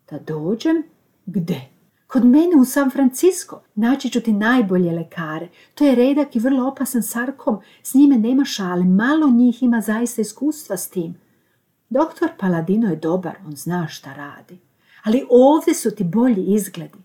Da 0.10 0.20
dođem? 0.20 0.84
Gde? 1.26 1.73
Kod 2.08 2.26
mene 2.26 2.56
u 2.62 2.66
San 2.66 2.92
Francisco 2.92 3.62
naći 3.76 4.10
ću 4.10 4.22
ti 4.22 4.32
najbolje 4.32 4.92
lekare. 4.92 5.48
To 5.76 5.86
je 5.86 5.96
redak 5.96 6.36
i 6.36 6.40
vrlo 6.40 6.68
opasan 6.68 7.04
sarkom. 7.04 7.60
S 7.84 7.94
njime 7.94 8.18
nema 8.18 8.46
šale. 8.46 8.84
Malo 8.84 9.30
njih 9.30 9.64
ima 9.64 9.82
zaista 9.82 10.22
iskustva 10.22 10.78
s 10.78 10.90
tim. 10.90 11.16
Doktor 11.90 12.30
Paladino 12.40 12.90
je 12.90 12.96
dobar, 12.96 13.36
on 13.46 13.56
zna 13.56 13.88
šta 13.88 14.14
radi. 14.14 14.58
Ali 15.04 15.26
ovdje 15.30 15.74
su 15.74 15.92
ti 15.92 16.04
bolji 16.04 16.44
izgledi. 16.44 17.00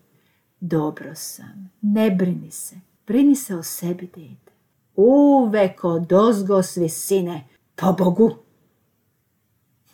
Dobro 0.59 1.15
sam, 1.15 1.71
ne 1.81 2.11
brini 2.11 2.51
se. 2.51 2.75
Brini 3.07 3.35
se 3.35 3.55
o 3.55 3.63
sebi, 3.63 4.05
dete. 4.05 4.51
Uvek 4.95 5.81
dozgo 6.09 6.63
s 6.63 6.77
visine, 6.77 7.47
po 7.75 7.93
Bogu. 7.93 8.35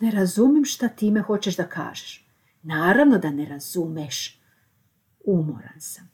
Ne 0.00 0.10
razumijem 0.10 0.64
šta 0.64 0.88
time 0.88 1.20
hoćeš 1.20 1.56
da 1.56 1.64
kažeš. 1.64 2.26
Naravno 2.62 3.18
da 3.18 3.30
ne 3.30 3.46
razumeš. 3.46 4.40
Umoran 5.26 5.80
sam. 5.80 6.08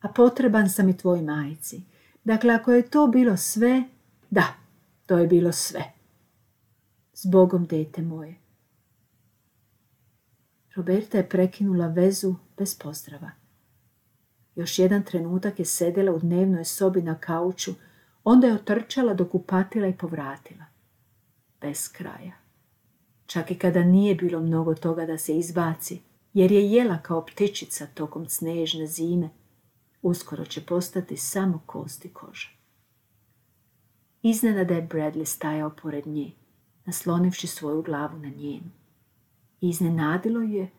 A 0.00 0.08
potreban 0.08 0.70
sam 0.70 0.88
i 0.88 0.96
tvoj 0.96 1.22
majci. 1.22 1.82
Dakle, 2.24 2.54
ako 2.54 2.72
je 2.72 2.90
to 2.90 3.06
bilo 3.06 3.36
sve, 3.36 3.84
da, 4.30 4.44
to 5.06 5.18
je 5.18 5.26
bilo 5.26 5.52
sve. 5.52 5.84
Zbogom, 7.14 7.66
dete 7.66 8.02
moje. 8.02 8.34
Roberta 10.74 11.18
je 11.18 11.28
prekinula 11.28 11.86
vezu 11.86 12.34
bez 12.56 12.78
pozdrava. 12.78 13.30
Još 14.54 14.78
jedan 14.78 15.02
trenutak 15.02 15.58
je 15.58 15.64
sedela 15.64 16.12
u 16.12 16.18
dnevnoj 16.18 16.64
sobi 16.64 17.02
na 17.02 17.18
kauču, 17.18 17.74
onda 18.24 18.46
je 18.46 18.54
otrčala 18.54 19.14
dok 19.14 19.34
upatila 19.34 19.86
i 19.86 19.96
povratila. 19.96 20.64
Bez 21.60 21.88
kraja. 21.92 22.32
Čak 23.26 23.50
i 23.50 23.58
kada 23.58 23.84
nije 23.84 24.14
bilo 24.14 24.40
mnogo 24.40 24.74
toga 24.74 25.06
da 25.06 25.18
se 25.18 25.38
izbaci, 25.38 26.00
jer 26.36 26.52
je 26.52 26.70
jela 26.70 26.98
kao 27.02 27.26
ptičica 27.26 27.86
tokom 27.86 28.28
snežne 28.28 28.86
zime, 28.86 29.30
uskoro 30.02 30.44
će 30.44 30.66
postati 30.66 31.16
samo 31.16 31.62
kost 31.66 32.04
i 32.04 32.08
koža. 32.08 32.48
Iznenada 34.22 34.74
je 34.74 34.88
Bradley 34.88 35.24
stajao 35.24 35.70
pored 35.82 36.06
nje, 36.06 36.32
naslonivši 36.84 37.46
svoju 37.46 37.82
glavu 37.82 38.18
na 38.18 38.28
njenu. 38.28 38.70
iznenadilo 39.60 40.40
je 40.40 40.70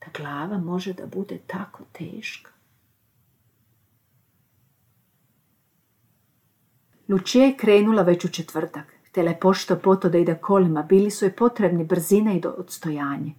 da 0.00 0.06
glava 0.16 0.58
može 0.58 0.92
da 0.92 1.06
bude 1.06 1.38
tako 1.46 1.84
teška. 1.92 2.50
Lučija 7.08 7.46
je 7.46 7.56
krenula 7.56 8.02
već 8.02 8.24
u 8.24 8.28
četvrtak. 8.28 8.94
Htjela 9.08 9.30
je 9.30 9.40
pošto 9.40 9.78
poto 9.78 10.08
da 10.08 10.18
ide 10.18 10.34
kolima. 10.34 10.82
Bili 10.82 11.10
su 11.10 11.24
joj 11.24 11.36
potrebni 11.36 11.84
brzina 11.84 12.32
i 12.32 12.42
odstojanje. 12.58 13.34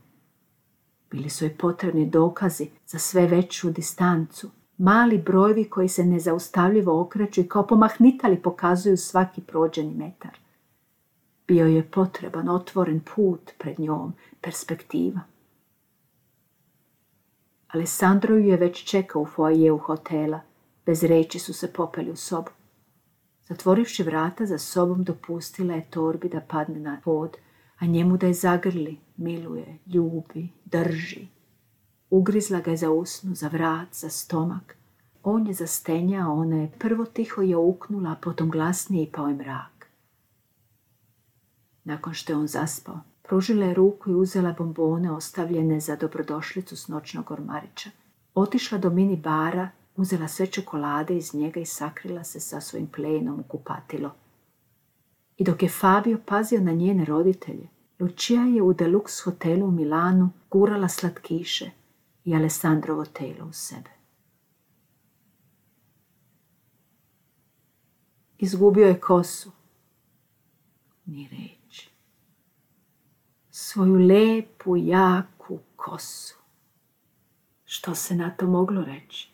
Bili 1.14 1.30
su 1.30 1.46
joj 1.46 1.58
potrebni 1.58 2.06
dokazi 2.10 2.70
za 2.88 3.00
sve 3.00 3.28
veću 3.28 3.72
distancu. 3.72 4.50
Mali 4.78 5.18
brojevi 5.18 5.70
koji 5.70 5.88
se 5.88 6.06
nezaustavljivo 6.06 7.02
okreću 7.02 7.42
i 7.42 7.48
kao 7.48 7.68
pomahnitali 7.68 8.42
pokazuju 8.42 8.98
svaki 8.98 9.42
prođeni 9.42 9.94
metar. 9.94 10.38
Bio 11.48 11.68
je 11.68 11.92
potreban 11.92 12.50
otvoren 12.50 13.02
put 13.16 13.52
pred 13.58 13.80
njom, 13.80 14.14
perspektiva. 14.42 15.20
Alessandro 17.68 18.36
ju 18.36 18.48
je 18.48 18.58
već 18.58 18.84
čekao 18.84 19.22
u 19.22 19.26
foajeju 19.26 19.78
hotela. 19.78 20.40
Bez 20.86 21.04
reći 21.04 21.40
su 21.40 21.54
se 21.54 21.74
popeli 21.74 22.12
u 22.12 22.16
sobu. 22.16 22.52
Zatvorivši 23.48 24.04
vrata 24.04 24.46
za 24.46 24.58
sobom 24.58 25.04
dopustila 25.04 25.74
je 25.74 25.90
torbi 25.90 26.30
da 26.30 26.40
padne 26.40 26.80
na 26.80 27.02
pod, 27.04 27.38
a 27.80 27.86
njemu 27.86 28.18
da 28.18 28.28
je 28.28 28.34
zagrli, 28.34 28.98
miluje, 29.18 29.78
ljubi, 29.86 30.50
drži. 30.66 31.28
Ugrizla 32.10 32.60
ga 32.60 32.72
je 32.72 32.78
za 32.78 32.92
usnu, 32.92 33.36
za 33.36 33.48
vrat, 33.48 33.88
za 33.92 34.10
stomak. 34.10 34.78
On 35.24 35.48
je 35.48 35.54
zastenjao, 35.54 36.34
ona 36.34 36.56
je 36.56 36.72
prvo 36.80 37.06
tiho 37.06 37.42
je 37.42 37.58
uknula, 37.58 38.12
a 38.12 38.16
potom 38.22 38.50
glasnije 38.50 39.12
pao 39.12 39.28
je 39.28 39.36
mrak. 39.36 39.88
Nakon 41.84 42.14
što 42.14 42.34
je 42.34 42.38
on 42.38 42.48
zaspao, 42.48 43.00
pružila 43.24 43.66
je 43.66 43.74
ruku 43.74 44.10
i 44.10 44.16
uzela 44.16 44.56
bombone 44.58 45.12
ostavljene 45.12 45.80
za 45.80 45.96
dobrodošlicu 45.96 46.76
s 46.76 46.88
noćnog 46.88 47.32
ormarića. 47.32 47.90
Otišla 48.36 48.78
do 48.78 48.90
mini 48.90 49.18
bara 49.18 49.70
uzela 49.96 50.28
sve 50.28 50.48
čokolade 50.48 51.18
iz 51.18 51.34
njega 51.34 51.60
i 51.60 51.66
sakrila 51.66 52.24
se 52.24 52.40
sa 52.40 52.62
svojim 52.62 52.88
plenom 52.88 53.40
u 53.40 53.44
kupatilo. 53.44 54.12
I 55.38 55.44
dok 55.44 55.64
je 55.64 55.70
Fabio 55.70 56.20
pazio 56.26 56.62
na 56.62 56.72
njene 56.72 57.06
roditelje, 57.06 57.68
Lucia 58.00 58.42
je 58.42 58.62
u 58.62 58.74
deluxe 58.74 59.24
hotelu 59.24 59.68
u 59.68 59.72
Milanu 59.72 60.30
gurala 60.52 60.88
slatkiše 60.88 61.72
i 62.26 62.36
Alessandrovo 62.36 63.06
telo 63.06 63.46
u 63.46 63.54
sebe. 63.54 63.90
Izgubio 68.38 68.88
je 68.88 69.00
kosu. 69.00 69.52
Ni 71.06 71.28
reći. 71.32 71.90
Svoju 73.52 73.96
lepu, 73.96 74.78
jaku 74.78 75.60
kosu. 75.76 76.36
Što 77.66 77.96
se 77.96 78.16
na 78.16 78.30
to 78.30 78.48
moglo 78.48 78.82
reći? 78.82 79.32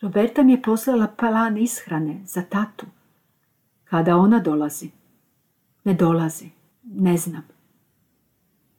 Roberta 0.00 0.42
mi 0.42 0.52
je 0.52 0.62
poslala 0.62 1.06
plan 1.06 1.58
ishrane 1.58 2.20
za 2.26 2.42
tatu. 2.42 2.86
Kada 3.84 4.16
ona 4.16 4.38
dolazi? 4.38 4.90
Ne 5.84 5.94
dolazi. 5.94 6.50
Ne 6.82 7.16
znam. 7.16 7.42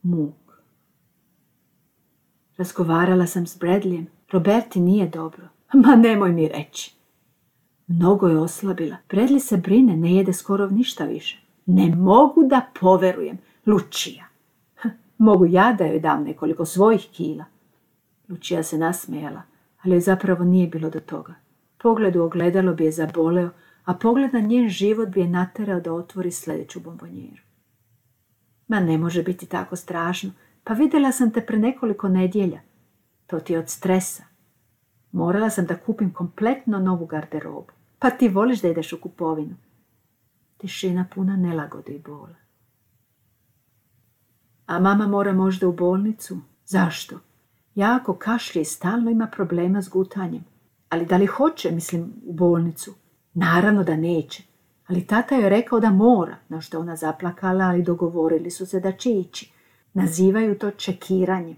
Muk. 0.02 0.64
Razgovarala 2.58 3.28
sam 3.28 3.48
s 3.48 3.60
Bradleyem. 3.60 4.06
Roberti 4.32 4.80
nije 4.80 5.08
dobro. 5.10 5.48
Ma 5.74 5.96
nemoj 5.96 6.32
mi 6.32 6.48
reći. 6.48 6.96
Mnogo 7.88 8.28
je 8.28 8.38
oslabila. 8.38 8.98
Bradley 9.10 9.40
se 9.40 9.58
brine, 9.58 9.98
ne 9.98 10.16
jede 10.16 10.34
skoro 10.34 10.70
ništa 10.70 11.06
više. 11.06 11.42
Ne 11.66 11.96
mogu 11.96 12.44
da 12.48 12.62
poverujem. 12.80 13.38
Lučija. 13.66 14.26
Mogu 15.18 15.46
ja 15.46 15.74
da 15.74 15.86
joj 15.86 16.00
dam 16.00 16.24
nekoliko 16.24 16.66
svojih 16.66 17.08
kila. 17.12 17.46
Lučija 18.30 18.64
se 18.64 18.78
nasmejala 18.78 19.42
ali 19.86 20.02
zapravo 20.02 20.44
nije 20.44 20.68
bilo 20.68 20.90
do 20.90 21.00
toga. 21.00 21.34
Pogled 21.78 22.16
u 22.16 22.24
ogledalo 22.24 22.74
bi 22.74 22.86
je 22.86 22.92
zaboleo, 22.92 23.50
a 23.86 23.94
pogled 23.94 24.34
na 24.34 24.40
njen 24.40 24.70
život 24.70 25.10
bi 25.10 25.20
je 25.20 25.28
naterao 25.28 25.80
da 25.80 25.94
otvori 25.94 26.32
sljedeću 26.32 26.80
bombonjeru. 26.80 27.42
Ma 28.68 28.80
ne 28.80 28.98
može 28.98 29.24
biti 29.24 29.46
tako 29.46 29.76
strašno, 29.76 30.32
pa 30.64 30.74
vidjela 30.74 31.12
sam 31.12 31.32
te 31.32 31.42
pre 31.42 31.58
nekoliko 31.58 32.10
nedjelja. 32.10 32.62
To 33.28 33.40
ti 33.40 33.54
je 33.54 33.60
od 33.60 33.70
stresa. 33.70 34.24
Morala 35.12 35.50
sam 35.50 35.66
da 35.66 35.78
kupim 35.78 36.14
kompletno 36.14 36.80
novu 36.80 37.06
garderobu. 37.06 37.72
Pa 38.00 38.10
ti 38.10 38.28
voliš 38.28 38.62
da 38.62 38.68
ideš 38.68 38.94
u 38.94 39.02
kupovinu. 39.02 39.56
Tišina 40.58 41.06
puna 41.16 41.36
nelagode 41.36 41.92
i 41.94 42.00
bola. 42.00 42.36
A 44.66 44.80
mama 44.80 45.08
mora 45.08 45.34
možda 45.34 45.68
u 45.68 45.74
bolnicu? 45.74 46.38
Zašto? 46.66 47.20
jako 47.76 48.14
kašlje 48.14 48.62
i 48.62 48.66
stalno 48.66 49.12
ima 49.12 49.28
problema 49.28 49.82
s 49.82 49.90
gutanjem. 49.90 50.44
Ali 50.90 51.06
da 51.06 51.18
li 51.18 51.26
hoće, 51.26 51.72
mislim, 51.72 52.14
u 52.26 52.34
bolnicu? 52.34 52.94
Naravno 53.36 53.84
da 53.84 53.96
neće. 53.96 54.44
Ali 54.88 55.08
tata 55.08 55.36
je 55.36 55.50
rekao 55.50 55.80
da 55.80 55.92
mora, 55.92 56.38
na 56.50 56.62
što 56.62 56.80
ona 56.80 56.96
zaplakala, 56.96 57.66
ali 57.66 57.84
dogovorili 57.84 58.52
su 58.52 58.66
se 58.66 58.80
da 58.80 58.92
će 58.92 59.12
ići. 59.12 59.52
Nazivaju 59.94 60.58
to 60.60 60.72
čekiranjem. 60.72 61.58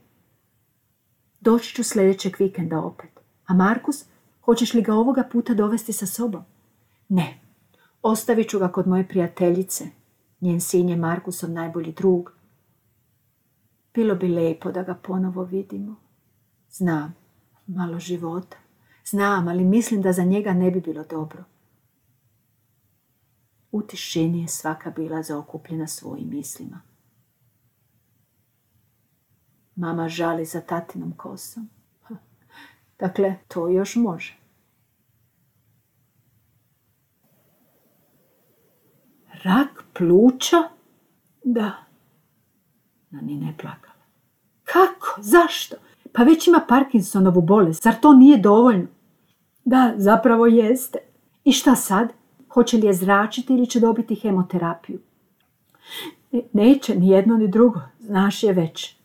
Doći 1.41 1.75
ću 1.75 1.83
sljedećeg 1.83 2.35
vikenda 2.39 2.79
opet. 2.79 3.19
A 3.45 3.53
Markus, 3.53 4.05
hoćeš 4.41 4.73
li 4.73 4.81
ga 4.81 4.93
ovoga 4.93 5.23
puta 5.31 5.53
dovesti 5.53 5.93
sa 5.93 6.05
sobom? 6.05 6.43
Ne, 7.09 7.39
ostavit 8.01 8.49
ću 8.49 8.59
ga 8.59 8.67
kod 8.67 8.87
moje 8.87 9.07
prijateljice. 9.07 9.85
Njen 10.41 10.61
sin 10.61 10.89
je 10.89 10.95
Markusov 10.95 11.49
najbolji 11.49 11.91
drug. 11.91 12.31
Bilo 13.93 14.15
bi 14.15 14.27
lijepo 14.27 14.71
da 14.71 14.83
ga 14.83 14.93
ponovo 14.93 15.43
vidimo. 15.43 15.95
Znam, 16.69 17.15
malo 17.67 17.99
života. 17.99 18.57
Znam, 19.05 19.47
ali 19.47 19.63
mislim 19.63 20.01
da 20.01 20.13
za 20.13 20.23
njega 20.23 20.53
ne 20.53 20.71
bi 20.71 20.81
bilo 20.81 21.03
dobro. 21.03 21.43
U 23.77 23.81
tišini 23.81 24.41
je 24.41 24.47
svaka 24.47 24.89
bila 24.91 25.23
zaokupljena 25.23 25.87
svojim 25.87 26.29
mislima. 26.29 26.81
Mama 29.75 30.09
žali 30.09 30.45
za 30.45 30.61
tatinom 30.61 31.13
kosom. 31.17 31.69
Dakle, 32.99 33.35
to 33.47 33.67
još 33.67 33.95
može. 33.95 34.37
Rak 39.43 39.83
pluća? 39.93 40.57
Da. 41.43 41.71
Na 43.09 43.21
ni 43.21 43.35
ne 43.35 43.53
plakala. 43.61 44.03
Kako? 44.63 45.15
Zašto? 45.21 45.75
Pa 46.13 46.23
već 46.23 46.47
ima 46.47 46.65
Parkinsonovu 46.69 47.41
bolest, 47.41 47.83
zar 47.83 47.95
to 48.01 48.13
nije 48.13 48.37
dovoljno? 48.37 48.87
Da, 49.65 49.93
zapravo 49.97 50.47
jeste. 50.47 50.97
I 51.43 51.51
šta 51.51 51.75
sad? 51.75 52.13
Hoće 52.57 52.77
li 52.77 52.87
je 52.87 52.93
zračiti 52.93 53.53
ili 53.53 53.69
će 53.69 53.79
dobiti 53.79 54.15
hemoterapiju? 54.15 54.99
neće, 56.53 56.95
ni 56.95 57.07
jedno 57.07 57.37
ni 57.37 57.47
drugo, 57.47 57.79
znaš 57.99 58.43
je 58.43 58.53
već. 58.53 58.95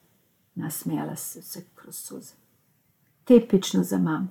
Nasmijala 0.54 1.16
se, 1.16 1.42
se 1.42 1.64
kroz 1.74 1.96
suze. 1.96 2.34
Tipično 3.24 3.82
za 3.82 3.98
mamu. 3.98 4.28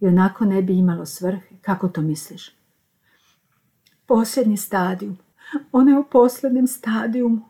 I 0.00 0.06
onako 0.06 0.44
ne 0.44 0.62
bi 0.62 0.78
imalo 0.78 1.06
svrhe. 1.06 1.56
Kako 1.60 1.88
to 1.88 2.02
misliš? 2.02 2.56
Posljednji 4.06 4.56
stadijum. 4.56 5.18
Ona 5.72 5.90
je 5.90 5.98
u 5.98 6.04
posljednjem 6.04 6.66
stadijumu. 6.66 7.40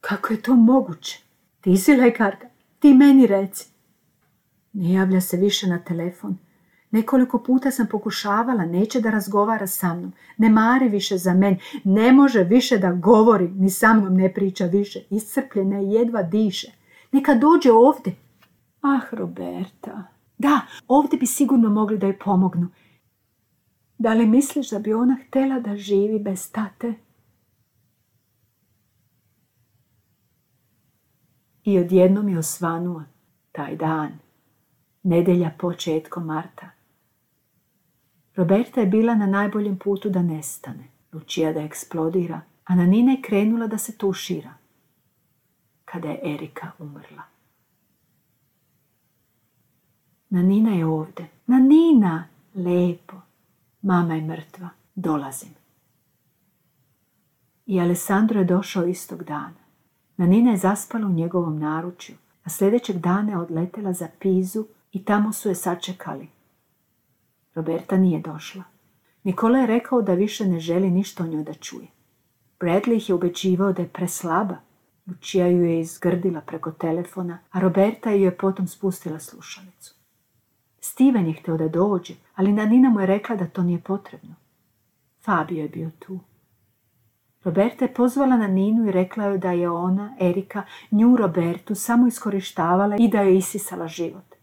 Kako 0.00 0.32
je 0.32 0.42
to 0.42 0.56
moguće? 0.56 1.22
Ti 1.60 1.76
si 1.76 1.96
lekarka, 1.96 2.48
ti 2.78 2.94
meni 2.94 3.26
reci. 3.26 3.68
Ne 4.72 4.92
javlja 4.92 5.20
se 5.20 5.36
više 5.36 5.66
na 5.66 5.78
telefon. 5.78 6.38
Nekoliko 6.90 7.38
puta 7.38 7.70
sam 7.70 7.86
pokušavala, 7.86 8.64
neće 8.64 9.00
da 9.00 9.10
razgovara 9.10 9.66
sa 9.66 9.94
mnom. 9.94 10.12
Ne 10.36 10.48
mari 10.48 10.88
više 10.88 11.18
za 11.18 11.34
meni, 11.34 11.58
ne 11.84 12.12
može 12.12 12.44
više 12.44 12.78
da 12.78 12.92
govori, 12.92 13.48
ni 13.48 13.70
sa 13.70 13.94
mnom 13.94 14.14
ne 14.14 14.34
priča 14.34 14.64
više. 14.64 15.00
Iscrpljena 15.10 15.76
je, 15.76 15.90
jedva 15.90 16.22
diše. 16.22 16.72
Neka 17.12 17.34
dođe 17.34 17.72
ovdje. 17.72 18.16
Ah, 18.82 19.00
Roberta. 19.12 20.04
Da, 20.38 20.60
ovdje 20.88 21.18
bi 21.18 21.26
sigurno 21.26 21.70
mogli 21.70 21.98
da 21.98 22.06
joj 22.06 22.18
pomognu. 22.18 22.68
Da 23.98 24.14
li 24.14 24.26
misliš 24.26 24.70
da 24.70 24.78
bi 24.78 24.94
ona 24.94 25.16
htjela 25.26 25.60
da 25.60 25.76
živi 25.76 26.18
bez 26.18 26.52
tate? 26.52 26.94
I 31.64 31.78
odjednom 31.78 32.28
je 32.28 32.38
osvanuo 32.38 33.02
taj 33.52 33.76
dan, 33.76 34.18
nedelja 35.02 35.50
početkom 35.58 36.26
marta. 36.26 36.79
Roberta 38.40 38.80
je 38.80 38.86
bila 38.86 39.14
na 39.14 39.26
najboljem 39.26 39.78
putu 39.78 40.10
da 40.10 40.22
nestane, 40.22 40.84
Lučija 41.12 41.52
da 41.52 41.60
eksplodira, 41.60 42.40
a 42.64 42.74
na 42.74 42.86
Nina 42.86 43.12
je 43.12 43.22
krenula 43.22 43.66
da 43.66 43.78
se 43.78 43.98
tušira, 43.98 44.54
kada 45.84 46.08
je 46.08 46.20
Erika 46.34 46.70
umrla. 46.78 47.22
Na 50.30 50.42
Nina 50.42 50.70
je 50.70 50.86
ovdje. 50.86 51.28
Na 51.46 51.58
Nina! 51.58 52.24
Lepo. 52.54 53.16
Mama 53.82 54.14
je 54.14 54.22
mrtva. 54.22 54.68
Dolazim. 54.94 55.54
I 57.66 57.80
Alessandro 57.80 58.38
je 58.40 58.44
došao 58.44 58.86
istog 58.86 59.24
dana. 59.24 59.64
Nanina 60.16 60.50
je 60.50 60.56
zaspala 60.56 61.06
u 61.06 61.12
njegovom 61.12 61.58
naručju, 61.58 62.16
a 62.44 62.50
sljedećeg 62.50 62.98
dana 62.98 63.32
je 63.32 63.38
odletela 63.38 63.92
za 63.92 64.08
Pizu 64.18 64.66
i 64.92 65.04
tamo 65.04 65.32
su 65.32 65.48
je 65.48 65.54
sačekali. 65.54 66.28
Roberta 67.54 67.96
nije 67.96 68.20
došla. 68.20 68.62
Nikola 69.24 69.58
je 69.58 69.66
rekao 69.66 70.02
da 70.02 70.14
više 70.14 70.44
ne 70.44 70.60
želi 70.60 70.90
ništa 70.90 71.24
o 71.24 71.26
njoj 71.26 71.44
da 71.44 71.54
čuje. 71.54 71.86
Bradley 72.60 72.96
ih 72.96 73.08
je 73.08 73.14
ubeđivao 73.14 73.72
da 73.72 73.82
je 73.82 73.88
preslaba. 73.88 74.56
Lucia 75.06 75.46
ju 75.46 75.64
je 75.64 75.80
izgrdila 75.80 76.40
preko 76.40 76.70
telefona, 76.70 77.38
a 77.50 77.60
Roberta 77.60 78.10
ju 78.10 78.24
je 78.24 78.36
potom 78.36 78.66
spustila 78.66 79.18
slušalicu. 79.18 79.94
Steven 80.80 81.26
je 81.26 81.32
htio 81.32 81.56
da 81.56 81.68
dođe, 81.68 82.14
ali 82.34 82.52
Nanina 82.52 82.90
mu 82.90 83.00
je 83.00 83.06
rekla 83.06 83.36
da 83.36 83.46
to 83.46 83.62
nije 83.62 83.80
potrebno. 83.80 84.34
Fabio 85.24 85.62
je 85.62 85.68
bio 85.68 85.90
tu. 85.98 86.20
Roberta 87.44 87.84
je 87.84 87.94
pozvala 87.94 88.36
na 88.36 88.46
Ninu 88.46 88.88
i 88.88 88.92
rekla 88.92 89.24
joj 89.24 89.38
da 89.38 89.52
je 89.52 89.70
ona, 89.70 90.16
Erika, 90.20 90.62
nju 90.90 91.16
Robertu 91.16 91.74
samo 91.74 92.06
iskorištavala 92.06 92.96
i 92.96 93.08
da 93.08 93.20
je 93.20 93.36
isisala 93.36 93.88
život. 93.88 94.34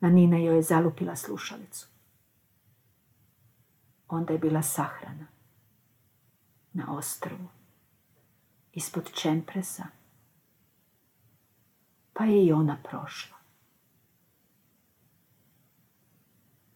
Na 0.00 0.10
Nina 0.10 0.36
joj 0.36 0.56
je 0.56 0.62
zalupila 0.62 1.16
slušalicu. 1.16 1.89
Onda 4.10 4.32
je 4.32 4.38
bila 4.38 4.62
sahrana. 4.62 5.26
Na 6.72 6.96
ostrovu. 6.96 7.48
Ispod 8.72 9.12
čempresa. 9.12 9.86
Pa 12.12 12.24
je 12.24 12.46
i 12.46 12.52
ona 12.52 12.76
prošla. 12.90 13.36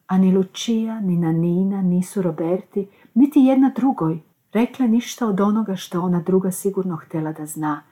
A 0.06 0.18
ni 0.18 0.32
Lučija, 0.32 1.00
ni 1.00 1.16
Nanina 1.16 1.82
nisu 1.82 2.22
Roberti, 2.22 2.88
niti 3.14 3.40
jedna 3.40 3.72
drugoj 3.76 4.20
rekle 4.54 4.88
ništa 4.88 5.26
od 5.26 5.40
onoga 5.40 5.76
što 5.76 6.02
ona 6.02 6.20
druga 6.20 6.50
sigurno 6.50 6.96
htjela 6.96 7.32
da 7.32 7.46
zna, 7.46 7.82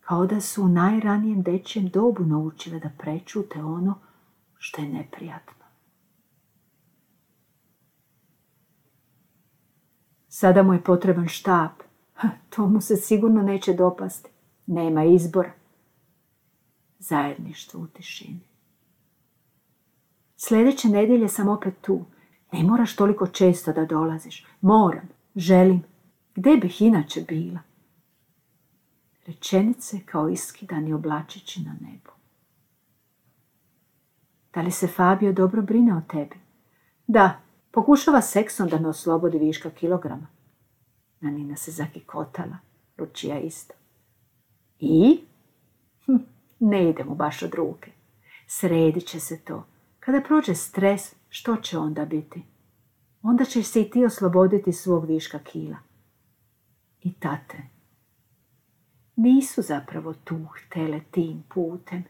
kao 0.00 0.26
da 0.26 0.40
su 0.40 0.64
u 0.64 0.68
najranijem 0.68 1.42
dečjem 1.42 1.88
dobu 1.88 2.24
naučile 2.24 2.78
da 2.78 2.90
prečute 2.98 3.62
ono 3.64 3.94
što 4.58 4.82
je 4.82 4.88
neprijatno. 4.88 5.61
Sada 10.34 10.62
mu 10.62 10.72
je 10.72 10.84
potreban 10.84 11.28
štap. 11.28 11.82
To 12.50 12.66
mu 12.66 12.80
se 12.80 12.96
sigurno 12.96 13.42
neće 13.42 13.72
dopasti. 13.72 14.30
Nema 14.66 15.04
izbora. 15.04 15.52
Zajedništvo 16.98 17.80
u 17.80 17.86
tišini. 17.86 18.40
Sljedeće 20.36 20.88
nedjelje 20.88 21.28
sam 21.28 21.48
opet 21.48 21.74
tu. 21.80 22.04
Ne 22.52 22.62
moraš 22.62 22.96
toliko 22.96 23.26
često 23.26 23.72
da 23.72 23.84
dolaziš. 23.84 24.46
Moram. 24.60 25.08
Želim. 25.36 25.82
Gde 26.34 26.56
bih 26.56 26.82
inače 26.82 27.20
bila? 27.28 27.60
Rečenice 29.26 30.00
kao 30.06 30.28
iskidani 30.28 30.92
oblačići 30.92 31.62
na 31.62 31.76
nebu. 31.80 32.10
Da 34.54 34.62
li 34.62 34.70
se 34.70 34.86
Fabio 34.86 35.32
dobro 35.32 35.62
brine 35.62 35.96
o 35.96 36.00
tebi? 36.08 36.36
Da, 37.06 37.40
pokušava 37.72 38.20
seksom 38.20 38.68
da 38.68 38.78
me 38.78 38.88
oslobodi 38.88 39.38
viška 39.38 39.70
kilograma. 39.70 40.26
Nanina 41.20 41.56
se 41.56 41.70
zakikotala, 41.70 42.58
Lučija 42.98 43.40
isto. 43.40 43.74
I? 44.78 45.20
Hm, 46.06 46.16
ne 46.60 46.90
ide 46.90 47.04
mu 47.04 47.14
baš 47.14 47.42
od 47.42 47.54
ruke. 47.54 47.90
Sredit 48.46 49.06
će 49.06 49.20
se 49.20 49.40
to. 49.40 49.66
Kada 50.00 50.20
prođe 50.20 50.54
stres, 50.54 51.14
što 51.28 51.56
će 51.56 51.78
onda 51.78 52.04
biti? 52.04 52.42
Onda 53.22 53.44
ćeš 53.44 53.66
se 53.66 53.80
i 53.80 53.90
ti 53.90 54.04
osloboditi 54.04 54.72
svog 54.72 55.06
viška 55.06 55.38
kila 55.38 55.76
i 57.02 57.12
tate 57.12 57.72
nisu 59.16 59.62
zapravo 59.62 60.14
tu 60.14 60.44
htele 60.44 61.00
tim 61.10 61.42
putem. 61.54 62.04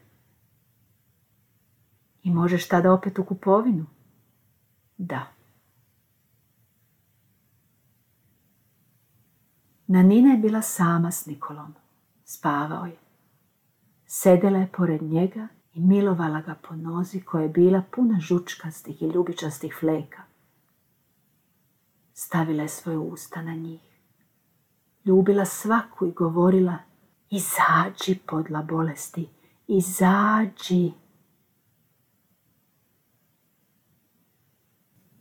I 2.23 2.31
možeš 2.31 2.67
tada 2.67 2.93
opet 2.93 3.19
u 3.19 3.23
kupovinu? 3.23 3.85
Da. 4.97 5.27
Nanina 9.87 10.31
je 10.31 10.37
bila 10.37 10.61
sama 10.61 11.11
s 11.11 11.25
Nikolom. 11.25 11.73
Spavao 12.25 12.85
je. 12.85 12.97
Sedela 14.05 14.59
je 14.59 14.71
pored 14.77 15.01
njega 15.01 15.47
i 15.73 15.79
milovala 15.79 16.41
ga 16.41 16.55
po 16.67 16.75
nozi 16.75 17.21
koja 17.21 17.43
je 17.43 17.49
bila 17.49 17.83
puna 17.95 18.19
žučkastih 18.19 19.01
i 19.01 19.05
ljubičastih 19.05 19.75
fleka. 19.79 20.21
Stavila 22.13 22.63
je 22.63 22.69
svoje 22.69 22.97
usta 22.97 23.41
na 23.41 23.55
njih 23.55 23.93
ljubila 25.05 25.45
svaku 25.45 26.05
i 26.05 26.11
govorila 26.11 26.77
izađi 27.29 28.19
podla 28.27 28.61
bolesti, 28.61 29.29
izađi. 29.67 30.91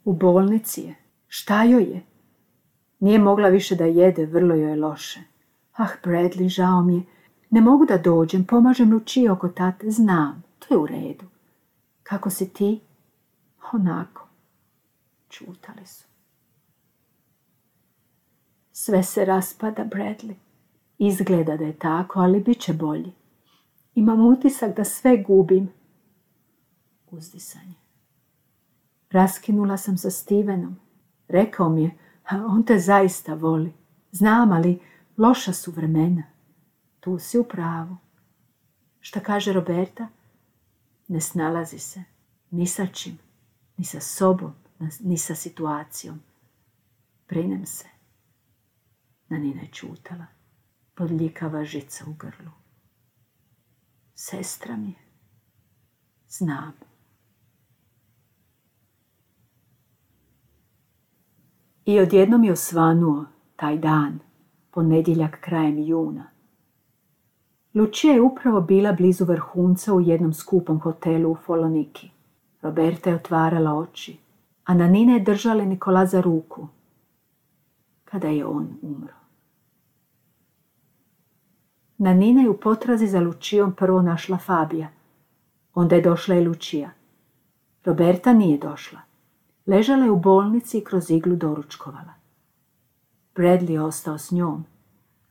U 0.05 0.13
bolnici 0.13 0.81
je. 0.81 0.95
Šta 1.29 1.63
joj 1.63 1.83
je? 1.83 2.07
Nije 3.03 3.19
mogla 3.19 3.49
više 3.49 3.75
da 3.75 3.85
jede, 3.85 4.27
vrlo 4.27 4.55
joj 4.55 4.71
je 4.71 4.77
loše. 4.77 5.21
Ah, 5.77 5.89
Bradley, 6.05 6.49
žao 6.49 6.83
mi 6.83 6.95
je. 6.95 7.03
Ne 7.51 7.61
mogu 7.61 7.87
da 7.87 7.99
dođem, 7.99 8.45
pomažem 8.47 8.93
Luči 8.93 9.29
oko 9.29 9.49
tate. 9.49 9.91
Znam, 9.91 10.43
to 10.59 10.75
je 10.75 10.79
u 10.79 10.87
redu. 10.87 11.25
Kako 12.03 12.31
si 12.31 12.49
ti? 12.49 12.81
Onako. 13.73 14.29
Čutali 15.29 15.87
su. 15.87 16.05
Sve 18.73 19.03
se 19.03 19.25
raspada, 19.25 19.85
Bradley. 19.85 20.35
Izgleda 20.99 21.57
da 21.57 21.65
je 21.65 21.79
tako, 21.79 22.21
ali 22.21 22.41
bit 22.41 22.61
će 22.61 22.73
bolji. 22.73 23.13
Imam 23.95 24.27
utisak 24.27 24.77
da 24.77 24.85
sve 24.85 25.17
gubim. 25.17 25.69
Uzdisanje. 27.11 27.75
Raskinula 29.11 29.77
sam 29.77 29.99
sa 29.99 30.11
Stevenom. 30.11 30.77
Rekao 31.29 31.69
mi 31.69 31.83
je, 31.83 31.91
on 32.31 32.65
te 32.65 32.79
zaista 32.79 33.35
voli. 33.35 33.73
Znam, 34.13 34.53
ali 34.53 34.81
loša 35.17 35.53
su 35.53 35.71
vremena. 35.71 36.23
Tu 37.01 37.19
si 37.19 37.39
u 37.39 37.45
pravu. 37.45 37.97
Šta 39.01 39.21
kaže 39.21 39.53
Roberta? 39.53 40.09
Ne 41.09 41.21
snalazi 41.21 41.79
se. 41.79 42.05
Ni 42.51 42.67
sa 42.67 42.87
čim. 42.87 43.19
Ni 43.77 43.85
sa 43.85 44.01
sobom. 44.01 44.55
Ni 45.01 45.19
sa 45.19 45.35
situacijom. 45.35 46.21
Brinem 47.29 47.67
se. 47.67 47.89
Nanina 49.29 49.61
je 49.61 49.69
čutala. 49.73 50.27
Podljikava 50.95 51.65
žica 51.65 52.05
u 52.09 52.13
grlu. 52.13 52.51
Sestra 54.15 54.77
mi 54.77 54.89
je. 54.89 55.03
Znam. 56.29 56.92
I 61.85 62.01
odjednom 62.01 62.45
je 62.45 62.53
osvanuo 62.53 63.25
taj 63.57 63.79
dan, 63.79 64.19
ponedjeljak 64.71 65.41
krajem 65.41 65.79
juna. 65.79 66.25
Lučija 67.75 68.15
je 68.15 68.21
upravo 68.21 68.61
bila 68.61 68.93
blizu 68.93 69.25
vrhunca 69.25 69.95
u 69.95 70.01
jednom 70.01 70.33
skupom 70.33 70.81
hotelu 70.81 71.31
u 71.31 71.37
Foloniki. 71.37 72.11
Roberta 72.63 73.11
je 73.11 73.17
otvarala 73.17 73.75
oči, 73.75 74.19
a 74.65 74.75
Nanina 74.75 75.13
je 75.13 75.21
držala 75.21 75.65
Nikola 75.65 76.07
za 76.07 76.21
ruku, 76.21 76.69
kada 78.05 78.29
je 78.29 78.47
on 78.47 78.69
umro. 78.83 79.15
Nanina 81.99 82.43
je 82.43 82.51
u 82.51 82.57
potrazi 82.57 83.07
za 83.07 83.21
Lučijom 83.21 83.73
prvo 83.73 84.03
našla 84.03 84.39
Fabija. 84.39 84.89
Onda 85.75 85.97
je 85.97 86.03
došla 86.03 86.35
i 86.35 86.45
Lučija. 86.47 86.91
Roberta 87.85 88.33
nije 88.33 88.59
došla. 88.59 89.01
Ležala 89.67 90.05
je 90.05 90.11
u 90.11 90.17
bolnici 90.17 90.79
i 90.79 90.85
kroz 90.85 91.11
iglu 91.11 91.37
doručkovala. 91.37 92.15
Bradley 93.35 93.79
ostao 93.81 94.19
s 94.19 94.31
njom. 94.31 94.65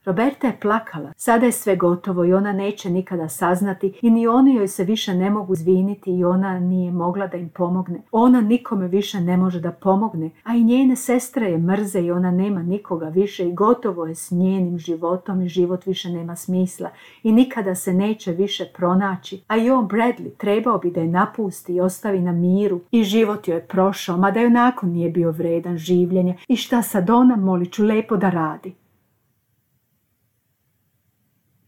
Roberta 0.04 0.46
je 0.46 0.58
plakala. 0.60 1.12
Sada 1.16 1.46
je 1.46 1.52
sve 1.52 1.76
gotovo 1.76 2.24
i 2.24 2.32
ona 2.32 2.52
neće 2.52 2.90
nikada 2.90 3.28
saznati 3.28 3.98
i 4.02 4.10
ni 4.10 4.26
oni 4.26 4.54
joj 4.54 4.68
se 4.68 4.84
više 4.84 5.14
ne 5.14 5.30
mogu 5.30 5.54
zviniti 5.54 6.18
i 6.18 6.24
ona 6.24 6.58
nije 6.58 6.92
mogla 6.92 7.26
da 7.26 7.36
im 7.36 7.48
pomogne. 7.48 8.02
Ona 8.12 8.40
nikome 8.40 8.88
više 8.88 9.20
ne 9.20 9.36
može 9.36 9.60
da 9.60 9.72
pomogne, 9.72 10.30
a 10.44 10.54
i 10.54 10.64
njene 10.64 10.96
sestre 10.96 11.50
je 11.50 11.58
mrze 11.58 12.00
i 12.00 12.10
ona 12.10 12.30
nema 12.30 12.62
nikoga 12.62 13.08
više 13.08 13.48
i 13.48 13.52
gotovo 13.52 14.06
je 14.06 14.14
s 14.14 14.30
njenim 14.30 14.78
životom 14.78 15.42
i 15.42 15.48
život 15.48 15.86
više 15.86 16.10
nema 16.10 16.36
smisla 16.36 16.90
i 17.22 17.32
nikada 17.32 17.74
se 17.74 17.92
neće 17.92 18.32
više 18.32 18.64
pronaći. 18.76 19.42
A 19.48 19.56
i 19.56 19.70
on 19.70 19.88
Bradley 19.88 20.36
trebao 20.36 20.78
bi 20.78 20.90
da 20.90 21.00
je 21.00 21.06
napusti 21.06 21.74
i 21.74 21.80
ostavi 21.80 22.20
na 22.20 22.32
miru 22.32 22.80
i 22.90 23.04
život 23.04 23.48
joj 23.48 23.56
je 23.56 23.66
prošao, 23.66 24.16
mada 24.16 24.40
joj 24.40 24.50
nakon 24.50 24.90
nije 24.90 25.10
bio 25.10 25.30
vredan 25.30 25.76
življenja 25.76 26.34
i 26.48 26.56
šta 26.56 26.82
sad 26.82 27.10
ona 27.10 27.36
moliću 27.36 27.84
lepo 27.84 28.16
da 28.16 28.30
radi. 28.30 28.81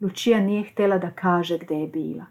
Lučija 0.05 0.41
nije 0.41 0.65
htjela 0.65 0.99
da 0.99 1.11
kaže 1.11 1.59
gdje 1.59 1.75
je 1.75 1.87
bila. 1.87 2.25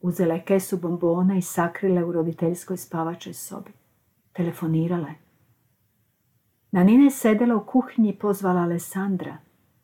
Uzela 0.00 0.34
je 0.34 0.42
kesu 0.42 0.76
bombona 0.76 1.36
i 1.36 1.42
sakrile 1.42 2.04
u 2.04 2.12
roditeljskoj 2.12 2.76
spavačoj 2.76 3.34
sobi. 3.34 3.70
Telefonirala 4.32 5.08
je. 5.08 5.14
Nanina 6.70 7.04
je 7.04 7.10
sedela 7.10 7.56
u 7.56 7.64
kuhinji 7.66 8.10
i 8.10 8.18
pozvala 8.18 8.60
Alessandra. 8.60 9.36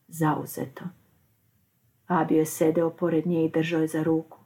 Zauzeto. 0.08 0.84
Fabio 2.08 2.38
je 2.38 2.46
sedeo 2.46 2.90
pored 2.90 3.26
nje 3.26 3.44
i 3.44 3.50
držao 3.50 3.80
je 3.80 3.88
za 3.88 4.02
ruku. 4.02 4.38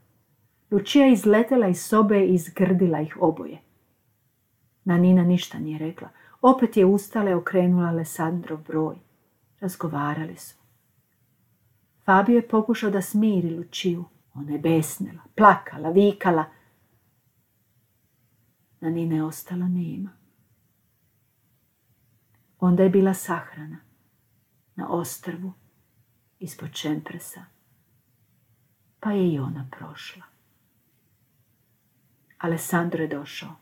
Lučija 0.70 1.06
je 1.06 1.12
izletela 1.12 1.68
iz 1.68 1.82
sobe 1.82 2.24
i 2.24 2.34
izgrdila 2.34 3.00
ih 3.00 3.16
oboje. 3.20 3.58
Nanina 4.84 5.22
ništa 5.22 5.58
nije 5.58 5.78
rekla. 5.78 6.08
Opet 6.42 6.76
je 6.76 6.86
ustala 6.86 7.30
i 7.30 7.34
okrenula 7.34 7.88
Alessandrov 7.88 8.58
broj. 8.58 8.96
Razgovarali 9.60 10.36
su. 10.36 10.63
Fabio 12.04 12.36
je 12.36 12.48
pokušao 12.48 12.90
da 12.90 13.02
smiri 13.02 13.56
Lučiju. 13.56 14.04
Ona 14.34 14.52
je 14.52 14.58
besnila, 14.58 15.22
plakala, 15.36 15.90
vikala. 15.90 16.44
Na 18.80 18.90
Nine 18.90 19.16
je 19.16 19.24
ostala 19.24 19.68
nema. 19.68 20.10
Onda 22.60 22.82
je 22.82 22.90
bila 22.90 23.14
sahrana 23.14 23.78
na 24.76 24.88
ostrvu 24.88 25.52
ispod 26.38 26.72
Čempresa. 26.72 27.44
Pa 29.00 29.12
je 29.12 29.32
i 29.32 29.38
ona 29.38 29.68
prošla. 29.78 30.22
Alessandro 32.38 33.02
je 33.02 33.08
došao. 33.08 33.56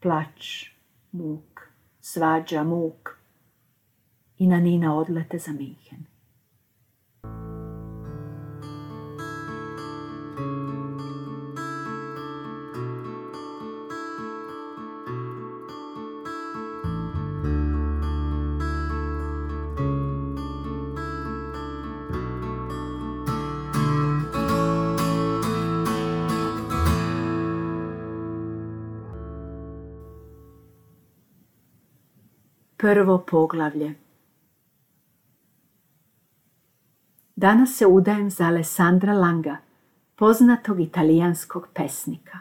Plać, 0.00 0.70
muk, 1.12 1.60
svađa, 2.00 2.64
muk. 2.64 3.18
I 4.38 4.46
na 4.46 4.60
Nina 4.60 4.96
odlete 4.96 5.38
za 5.38 5.52
Minhen. 5.52 6.11
Prvo 32.82 33.18
poglavlje 33.18 34.01
Danas 37.42 37.76
se 37.76 37.86
udajem 37.86 38.30
za 38.30 38.44
Alessandra 38.44 39.12
Langa, 39.12 39.56
poznatog 40.16 40.80
italijanskog 40.80 41.68
pesnika. 41.74 42.38